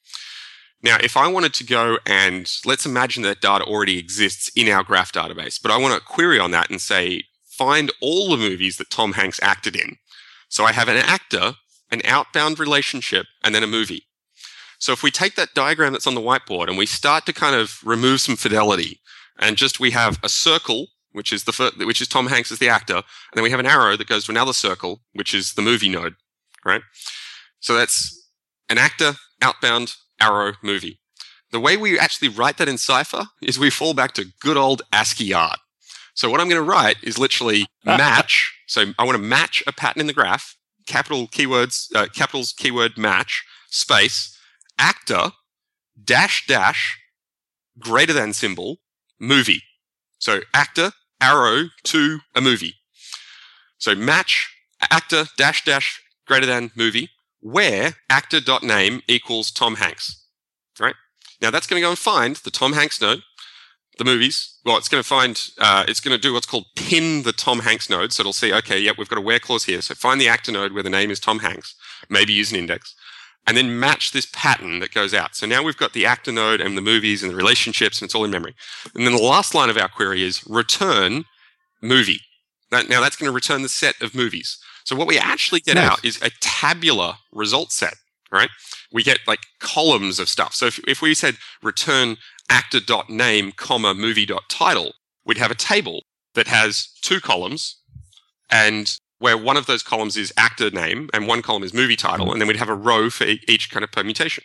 [0.82, 4.84] Now, if I wanted to go and let's imagine that data already exists in our
[4.84, 8.76] graph database, but I want to query on that and say, find all the movies
[8.76, 9.96] that Tom Hanks acted in.
[10.49, 11.55] So I have an actor,
[11.90, 14.05] an outbound relationship, and then a movie.
[14.78, 17.56] So if we take that diagram that's on the whiteboard and we start to kind
[17.56, 19.00] of remove some fidelity
[19.38, 22.68] and just we have a circle, which is the which is Tom Hanks as the
[22.68, 23.04] actor, and
[23.34, 26.14] then we have an arrow that goes to another circle, which is the movie node,
[26.64, 26.82] right?
[27.60, 28.28] So that's
[28.68, 31.00] an actor, outbound, arrow, movie.
[31.50, 34.82] The way we actually write that in Cypher is we fall back to good old
[34.92, 35.58] ASCII art.
[36.14, 38.54] So what I'm going to write is literally match.
[38.66, 40.56] So I want to match a pattern in the graph,
[40.86, 44.38] capital keywords, uh, capitals keyword match, space,
[44.78, 45.32] actor,
[46.02, 46.98] dash dash,
[47.78, 48.78] greater than symbol,
[49.20, 49.62] movie.
[50.18, 52.74] So actor, arrow to a movie.
[53.78, 54.54] So match
[54.90, 57.10] actor dash dash greater than movie
[57.40, 60.24] where actor dot name equals Tom Hanks.
[60.80, 60.94] Right?
[61.40, 63.22] Now that's going to go and find the Tom Hanks node,
[63.98, 64.58] the movies.
[64.64, 67.60] Well, it's going to find, uh, it's going to do what's called pin the Tom
[67.60, 68.12] Hanks node.
[68.12, 69.80] So it'll see, okay, yep, we've got a where clause here.
[69.80, 71.74] So find the actor node where the name is Tom Hanks,
[72.08, 72.94] maybe use an index,
[73.49, 75.34] and then match this pattern that goes out.
[75.34, 78.14] So now we've got the actor node and the movies and the relationships, and it's
[78.14, 78.55] all in memory.
[78.94, 81.24] And then the last line of our query is return
[81.80, 82.20] movie.
[82.70, 84.59] Now that's going to return the set of movies.
[84.84, 85.90] So what we actually get Nice.
[85.90, 87.94] out is a tabular result set,
[88.30, 88.51] right?
[88.92, 90.55] We get like columns of stuff.
[90.55, 92.16] So if, if we said return
[92.51, 94.92] actor.name, comma, movie.title,
[95.24, 96.03] we'd have a table
[96.34, 97.76] that has two columns
[98.51, 102.26] and where one of those columns is actor name and one column is movie title.
[102.26, 102.32] Mm.
[102.32, 104.44] And then we'd have a row for each kind of permutation.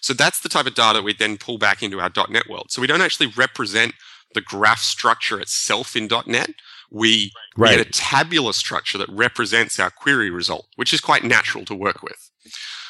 [0.00, 2.66] So that's the type of data we'd then pull back into our .NET world.
[2.70, 3.94] So we don't actually represent
[4.34, 6.50] the graph structure itself in .NET.
[6.90, 7.78] We, we Right.
[7.78, 12.02] get a tabular structure that represents our query result, which is quite natural to work
[12.02, 12.30] with.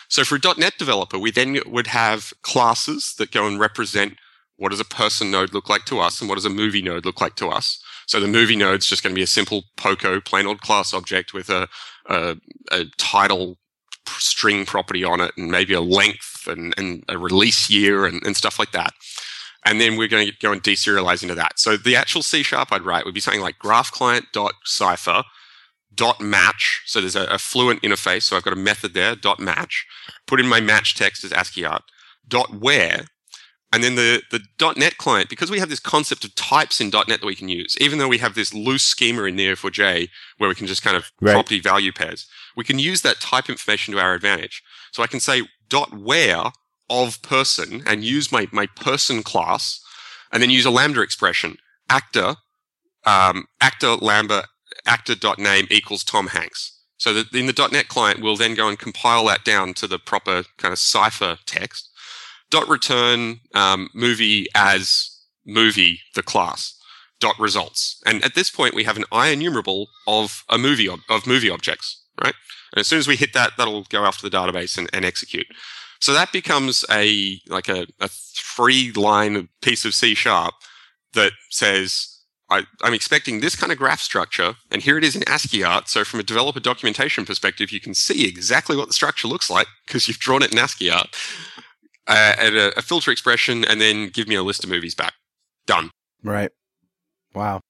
[0.08, 4.18] So for a .NET developer, we then would have classes that go and represent
[4.56, 7.04] what does a person node look like to us and what does a movie node
[7.04, 7.82] look like to us.
[8.06, 11.32] So the movie node's just going to be a simple POCO plain old class object
[11.32, 11.68] with a,
[12.06, 12.36] a,
[12.70, 13.58] a title
[14.06, 18.36] string property on it and maybe a length and, and a release year and, and
[18.36, 18.92] stuff like that.
[19.64, 21.58] And then we're going to go and deserialize into that.
[21.58, 25.22] So the actual C sharp I'd write would be something like graphclient.Cypher
[25.94, 26.82] dot match.
[26.86, 28.22] So there's a, a fluent interface.
[28.22, 29.86] So I've got a method there, dot match.
[30.26, 31.82] Put in my match text as ASCII art.
[32.26, 33.06] Dot where.
[33.72, 37.06] And then the, the .NET client, because we have this concept of types in .NET
[37.06, 40.54] that we can use, even though we have this loose schema in Neo4j where we
[40.54, 41.32] can just kind of Right.
[41.32, 44.62] property value pairs, we can use that type information to our advantage.
[44.92, 46.52] So I can say dot where
[46.90, 49.80] of person and use my, my person class
[50.30, 51.56] and then use a lambda expression.
[51.88, 52.36] Actor,
[53.06, 54.48] um, actor lambda,
[54.86, 56.78] actor dot name equals Tom Hanks.
[56.98, 59.98] So that in the .NET client, we'll then go and compile that down to the
[59.98, 61.88] proper kind of Cypher text.
[62.52, 65.10] Dot return um, movie as
[65.46, 66.78] movie the class.
[67.18, 68.00] Dot results.
[68.04, 72.04] And at this point, we have an IEnumerable of a movie ob- of movie objects,
[72.22, 72.34] right?
[72.72, 75.46] And as soon as we hit that, that'll go to the database and, and execute.
[76.00, 80.54] So that becomes a like a, a three line piece of C sharp
[81.14, 82.12] that says
[82.52, 85.88] I, I'm expecting this kind of graph structure, and here it is in ASCII art.
[85.88, 89.66] So from a developer documentation perspective, you can see exactly what the structure looks like
[89.86, 91.16] because you've drawn it in ASCII art.
[92.06, 95.14] Uh, and a, a filter expression, and then give me a list of movies back.
[95.66, 95.90] Done.
[96.24, 96.50] Right.
[97.34, 97.60] Wow.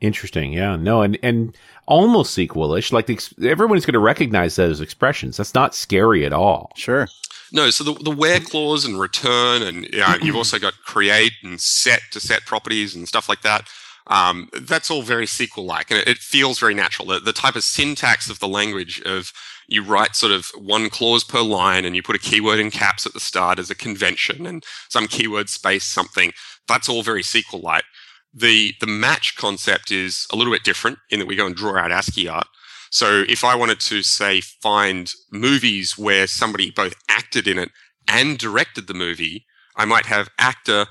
[0.00, 0.52] Interesting.
[0.52, 0.76] Yeah.
[0.76, 1.56] No, and and
[1.86, 2.92] almost SQL-ish.
[2.92, 5.36] Like the, everyone's going to recognize those expressions.
[5.36, 6.72] That's not scary at all.
[6.76, 7.06] Sure.
[7.52, 11.32] No, so the, the where clause and return, and you know, you've also got create
[11.42, 13.68] and set to set properties and stuff like that.
[14.08, 17.08] Um, that's all very SQL like, and it, it feels very natural.
[17.08, 19.32] The, the type of syntax of the language of
[19.68, 23.06] you write sort of one clause per line and you put a keyword in caps
[23.06, 26.32] at the start as a convention and some keyword space something.
[26.68, 27.84] That's all very SQL like.
[28.32, 31.78] The, the match concept is a little bit different in that we go and draw
[31.78, 32.48] out ASCII art.
[32.90, 37.70] So if I wanted to say find movies where somebody both acted in it
[38.08, 39.46] and directed the movie,
[39.76, 40.86] I might have actor,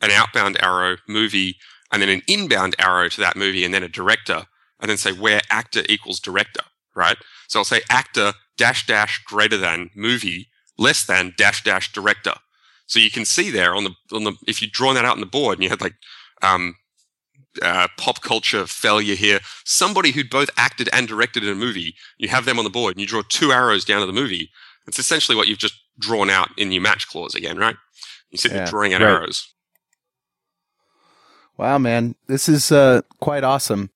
[0.00, 1.56] an outbound arrow, movie,
[1.92, 4.46] and then an inbound arrow to that movie, and then a director,
[4.80, 6.62] and then say where actor equals director,
[6.94, 7.16] right?
[7.48, 12.34] So I'll say actor dash dash greater than movie less than dash dash director.
[12.86, 15.20] So you can see there on the on the if you drawn that out on
[15.20, 15.94] the board and you had like
[16.42, 16.74] um,
[17.62, 19.40] uh, pop culture failure here.
[19.64, 22.94] Somebody who'd both acted and directed in a movie, you have them on the board
[22.94, 24.50] and you draw two arrows down to the movie.
[24.86, 27.76] It's essentially what you've just drawn out in your match clause again, right?
[28.30, 28.70] You sit there Yeah.
[28.70, 29.10] drawing out Right.
[29.10, 29.48] arrows.
[31.56, 33.90] Wow, man, this is uh, quite awesome.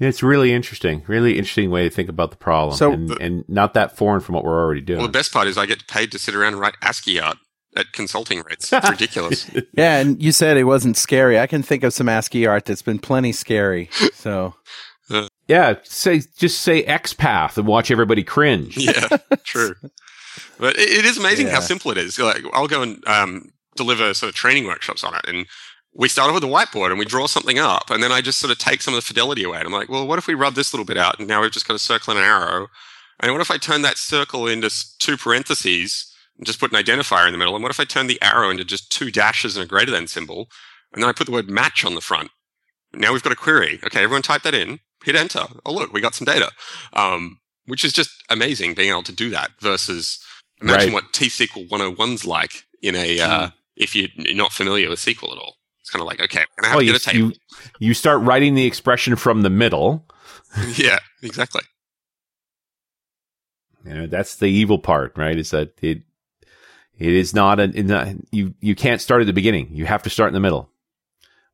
[0.00, 1.02] It's really interesting.
[1.06, 4.34] Really interesting way to think about the problem, So- and, and not that foreign from
[4.34, 4.98] what we're already doing.
[4.98, 7.36] Well, the best part is I get paid to sit around and write ASCII art
[7.76, 8.72] at consulting rates.
[8.72, 9.50] It's ridiculous.
[9.74, 11.38] Yeah, and you said it wasn't scary.
[11.38, 13.88] I can think of some ASCII art that's been plenty scary.
[14.14, 14.54] So
[15.48, 18.76] yeah, say just say XPath and watch everybody cringe.
[18.76, 19.74] yeah, true.
[20.58, 22.18] But it, it is amazing how simple it is.
[22.18, 25.46] Like I'll go and um, deliver sort of training workshops on it, and
[25.94, 28.38] we start off with a whiteboard and we draw something up, and then I just
[28.38, 29.58] sort of take some of the fidelity away.
[29.58, 31.50] And I'm like, well, what if we rub this little bit out, and now we've
[31.50, 32.68] just got a circle and an arrow,
[33.20, 36.06] and what if I turn that circle into two parentheses
[36.38, 38.50] and just put an identifier in the middle, and what if I turn the arrow
[38.50, 40.48] into just two dashes and a greater than symbol,
[40.92, 42.30] and then I put the word match on the front.
[42.94, 43.78] Now we've got a query.
[43.84, 45.46] Okay, everyone type that in, hit enter.
[45.66, 46.50] Oh look, we got some data.
[46.92, 50.18] Um, which is just amazing being able to do that versus
[50.60, 50.94] imagine Right.
[50.94, 55.56] what T-SQL 101's like in a, uh, if you're not familiar with SQL at all.
[55.90, 57.18] It's kind of like, okay, we're going to have Well, to you, get a table.
[57.80, 60.06] you you start writing the expression from the middle.
[60.76, 61.62] yeah, exactly.
[63.84, 65.36] You know, that's the evil part, right?
[65.36, 66.02] Is that it
[66.96, 69.70] it is not an in the, you you can't start at the beginning.
[69.72, 70.70] You have to start in the middle.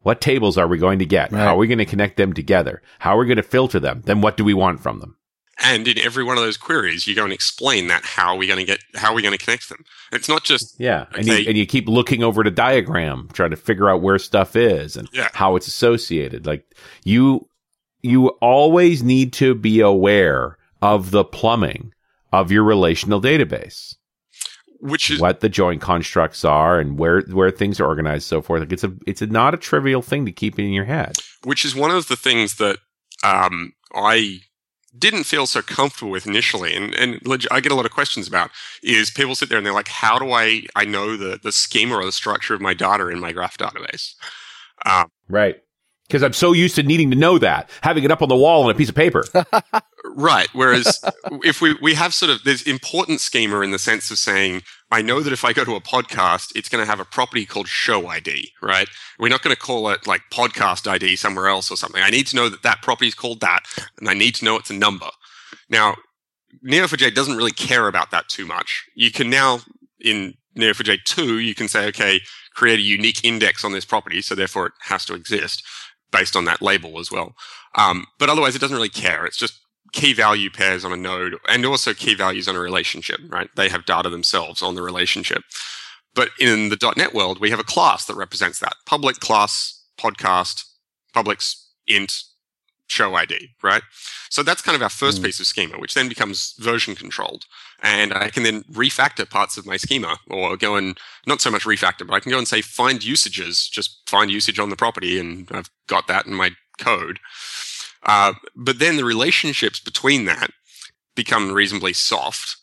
[0.01, 1.33] What tables are we going to get?
[1.33, 1.41] Right.
[1.41, 2.83] How are we going to connect them together?
[2.99, 4.03] How are we going to filter them?
[4.05, 5.16] Then what do we want from them?
[5.59, 8.47] And in every one of those queries, you go and explain that how are we
[8.47, 9.85] going to get, how are we going to connect them?
[10.13, 13.57] It's not just, Yeah, and you, and you keep looking over the diagram, trying to
[13.57, 15.29] figure out where stuff is and Yeah.
[15.33, 16.47] how it's associated.
[16.47, 16.67] Like
[17.05, 17.49] you,
[18.03, 21.93] you always need to be aware of the plumbing
[22.33, 23.97] of your relational database,
[24.81, 28.61] which is, what the joint constructs are, and where where things are organized, so forth.
[28.61, 31.17] Like it's a it's a, not a trivial thing to keep in your head.
[31.45, 32.77] which is one of the things that
[33.25, 34.41] um, I
[34.99, 38.29] didn't feel so comfortable with initially, and and leg- I get a lot of questions
[38.29, 38.51] about
[38.83, 41.97] is people sit there and they're like, how do I I know the the schema
[41.97, 44.15] or the structure of my data in my graph database?
[44.85, 45.57] Um, Right.
[46.07, 48.63] Because I'm so used to needing to know that, having it up on the wall
[48.63, 49.25] on a piece of paper.
[50.15, 50.47] right.
[50.53, 51.05] Whereas
[51.43, 55.03] if we we have sort of there's important schema in the sense of saying I
[55.03, 57.67] know that if I go to a podcast, it's going to have a property called
[57.67, 58.89] show ID, right?
[59.19, 62.03] We're not going to call it like podcast ID somewhere else or something.
[62.03, 63.65] I need to know that that property is called that,
[63.99, 65.09] and I need to know it's a number.
[65.69, 65.97] Now,
[66.65, 68.85] Neo4j doesn't really care about that too much.
[68.95, 69.61] You can now
[70.01, 72.21] in Neo4j 2, you can say, okay,
[72.55, 75.63] create a unique index on this property, so therefore it has to exist
[76.13, 77.35] based on that label as well.
[77.75, 79.27] Um, but otherwise, it doesn't really care.
[79.27, 79.61] It's just
[79.97, 83.49] key value pairs on a node and also key values on a relationship, right?
[83.57, 85.43] They have data themselves on the relationship.
[86.15, 88.75] But in the .NET world, we have a class that represents that.
[88.85, 90.65] Public class, podcast,
[91.15, 92.25] public's int,
[92.89, 93.83] show ID, right?
[94.29, 95.25] So that's kind of our first Mm.
[95.25, 97.47] piece of schema, which then becomes version controlled.
[97.83, 101.65] And I can then refactor parts of my schema or go and not so much
[101.65, 105.19] refactor, but I can go and say find usages, just find usage on the property.
[105.19, 107.19] And I've got that in my code.
[108.07, 110.51] Uh, but then the relationships between that
[111.15, 112.57] become reasonably soft.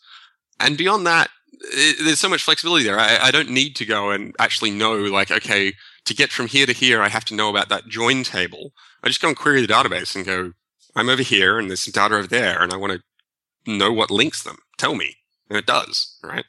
[0.58, 1.28] And beyond that,
[1.72, 2.98] i there's so much flexibility there.
[2.98, 5.74] I, I don't need to go and actually know, like, okay,
[6.06, 8.72] to get from here to here, I have to know about that join table.
[9.02, 10.52] I just go and query the database and go,
[10.96, 14.10] I'm over here and there's some data over there, and I want to know what
[14.10, 14.56] links them.
[14.78, 15.16] Tell me.
[15.48, 16.44] And it does, right?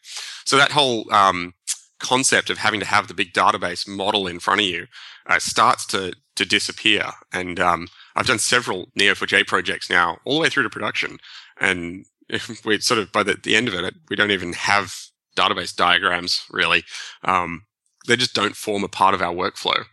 [0.46, 1.54] So that whole um,
[2.00, 4.88] concept of having to have the big database model in front of you
[5.26, 7.12] uh, starts to to disappear.
[7.32, 11.18] And um, I've done several Neo4j projects now, all the way through to production,
[11.60, 12.06] and
[12.66, 14.94] we're sort of by the, the end of it, we don't even have
[15.38, 16.84] database diagrams really.
[17.24, 17.64] Um,
[18.08, 19.84] they just don't form a part of our workflow.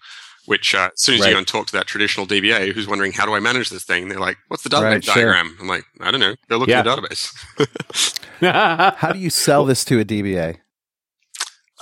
[0.46, 1.28] Which, uh, as soon as Right.
[1.28, 3.84] you go and talk to that traditional DBA who's wondering how do I manage this
[3.84, 5.14] thing, they're like, "What's the database Right, sure.
[5.14, 6.34] diagram?" I'm like, "I don't know.
[6.48, 6.80] Go look Yeah.
[6.80, 7.32] in the database."
[8.98, 10.58] how do you sell this to a DBA?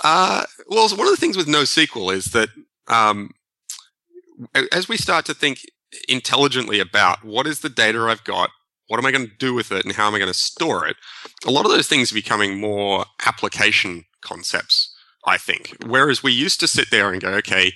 [0.03, 2.49] Uh, well, so one of the things with NoSQL is that
[2.87, 3.31] um,
[4.71, 5.59] as we start to think
[6.07, 8.49] intelligently about what is the data I've got,
[8.87, 10.87] what am I going to do with it, and how am I going to store
[10.87, 10.97] it,
[11.45, 14.93] a lot of those things are becoming more application concepts,
[15.25, 15.75] I think.
[15.85, 17.71] Whereas we used to sit there and go, okay,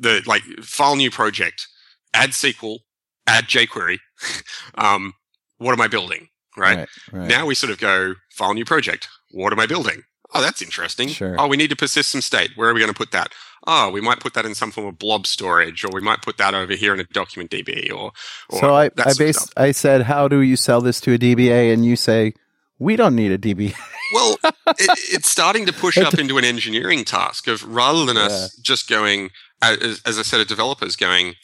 [0.00, 1.66] the like file new project,
[2.14, 2.78] add SQL,
[3.26, 3.98] add jQuery.
[4.76, 5.14] um,
[5.58, 6.28] what am I building?
[6.56, 6.88] Right?
[7.12, 7.28] right.
[7.28, 9.08] Now we sort of go file new project.
[9.30, 10.02] What am I building?
[10.34, 11.08] Oh, that's interesting.
[11.08, 11.36] Sure.
[11.38, 12.50] Oh, we need to persist some state.
[12.54, 13.32] Where are we going to put that?
[13.66, 16.36] Oh, we might put that in some form of blob storage, or we might put
[16.38, 18.12] that over here in a document DB, or,
[18.50, 19.52] or so I, I based.
[19.56, 21.72] I said, how do you sell this to a DBA?
[21.72, 22.34] And you say,
[22.78, 23.74] we don't need a DBA.
[24.14, 28.56] Well, it, it's starting to push up into an engineering task of rather than us
[28.56, 31.34] just going, as, as a set of developers going,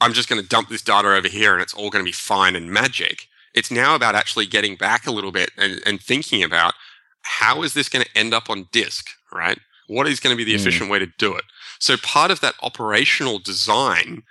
[0.00, 2.12] I'm just going to dump this data over here and it's all going to be
[2.12, 3.26] fine and magic.
[3.54, 6.74] It's now about actually getting back a little bit and, and thinking about
[7.22, 9.58] how is this going to end up on disk, right?
[9.88, 10.60] What is going to be the Mm.
[10.60, 11.44] efficient way to do it?
[11.78, 14.22] So part of that operational design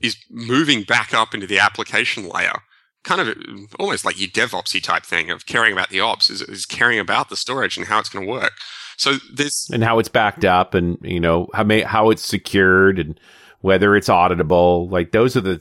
[0.00, 2.60] is moving back up into the application layer,
[3.04, 3.36] kind of
[3.78, 7.28] almost like your DevOpsy type thing of caring about the ops is, is caring about
[7.28, 8.52] the storage and how it's going to work.
[8.98, 12.98] So this and how it's backed up and you know how may, how it's secured
[12.98, 13.18] and
[13.60, 15.60] whether it's auditable like those are the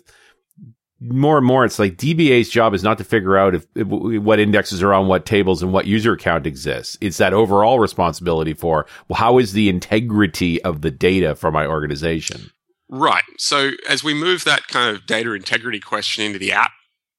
[1.02, 4.40] more and more it's like DBA's job is not to figure out if, if what
[4.40, 8.86] indexes are on what tables and what user account exists it's that overall responsibility for
[9.08, 12.50] well how is the integrity of the data for my organization
[12.90, 13.24] Right.
[13.38, 16.72] So as we move that kind of data integrity question into the app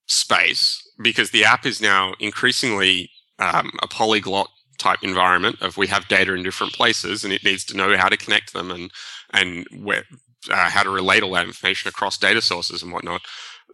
[0.06, 4.48] space, because the app is now increasingly um, a polyglot
[4.78, 8.08] type environment of we have data in different places and it needs to know how
[8.08, 8.90] to connect them and
[9.32, 10.04] and where
[10.50, 13.22] uh, how to relate all that information across data sources and whatnot.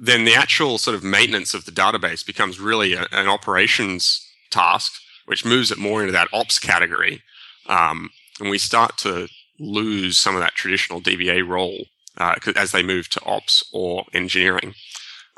[0.01, 4.93] Then the actual sort of maintenance of the database becomes really a, an operations task,
[5.27, 7.23] which moves it more into that ops category.
[7.69, 9.29] Um, and we start to
[9.59, 11.85] lose some of that traditional DBA role
[12.19, 14.75] uh, 'cause- as they move to ops or engineering,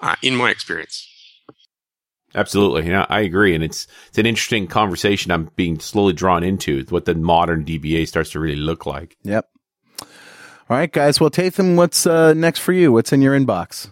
[0.01, 1.07] uh, in my experience.
[2.35, 6.85] absolutely yeah I agree and it's it's an interesting conversation I'm being slowly drawn into
[6.89, 9.49] what the modern DBA starts to really look like Yep.
[10.01, 11.21] All right, guys.
[11.21, 12.91] Well, Tatham, what's uh, next for you?
[12.91, 13.91] What's in your inbox?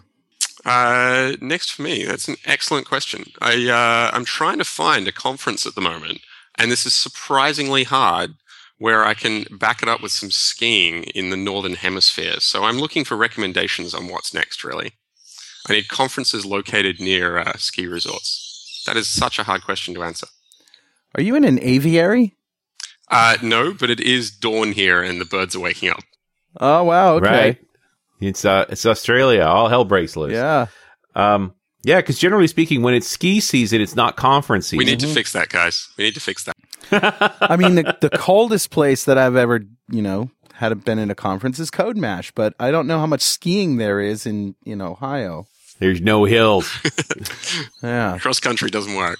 [0.65, 3.25] Uh, next for me, that's an excellent question.
[3.41, 6.21] I uh, I'm trying to find a conference at the moment,
[6.55, 8.35] and this is surprisingly hard.
[8.79, 12.39] Where I can back it up with some skiing in the northern hemisphere.
[12.39, 14.63] So I'm looking for recommendations on what's next.
[14.63, 14.93] Really,
[15.69, 18.83] I need conferences located near uh, ski resorts.
[18.85, 20.27] That is such a hard question to answer.
[21.15, 22.35] Are you in an aviary?
[23.09, 26.03] Uh, no, but it is dawn here, and the birds are waking up.
[26.59, 27.15] Oh wow.
[27.15, 27.29] Okay.
[27.29, 27.57] right
[28.27, 30.67] it's uh it's Australia all hell breaks loose Yeah.
[31.15, 31.53] Um,
[31.85, 34.77] yeah, because generally speaking, when it's ski season, it's not conference season.
[34.77, 35.89] We need to fix that, guys.
[35.97, 36.55] We need to fix that.
[37.41, 39.59] I mean, the, the coldest place that I've ever,
[39.89, 43.21] you know, had been in a conference is CodeMash, but I don't know how much
[43.21, 45.45] skiing there is in in Ohio.
[45.79, 46.71] There's no hills.
[47.83, 48.17] Yeah.
[48.19, 49.19] Cross country doesn't work.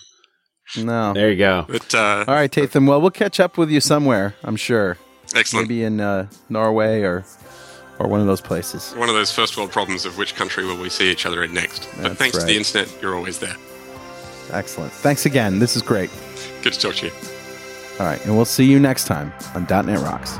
[0.77, 1.13] No.
[1.13, 1.65] there you go.
[1.67, 2.87] But uh, All right, Tatham.
[2.87, 4.35] Well, we'll catch up with you somewhere.
[4.43, 4.97] I'm sure.
[5.35, 5.67] excellent.
[5.67, 7.25] Maybe in uh, Norway or
[8.03, 8.93] or one of those places.
[8.95, 11.53] One of those first world problems of which country will we see each other in
[11.53, 11.87] next.
[11.95, 13.55] but That's thanks to the internet, you're always there.
[14.51, 14.91] Excellent.
[14.91, 15.59] Thanks again.
[15.59, 16.09] This is great.
[16.61, 17.11] Good to talk to you.
[17.99, 20.39] All right, and we'll see you next time on .NET Rocks.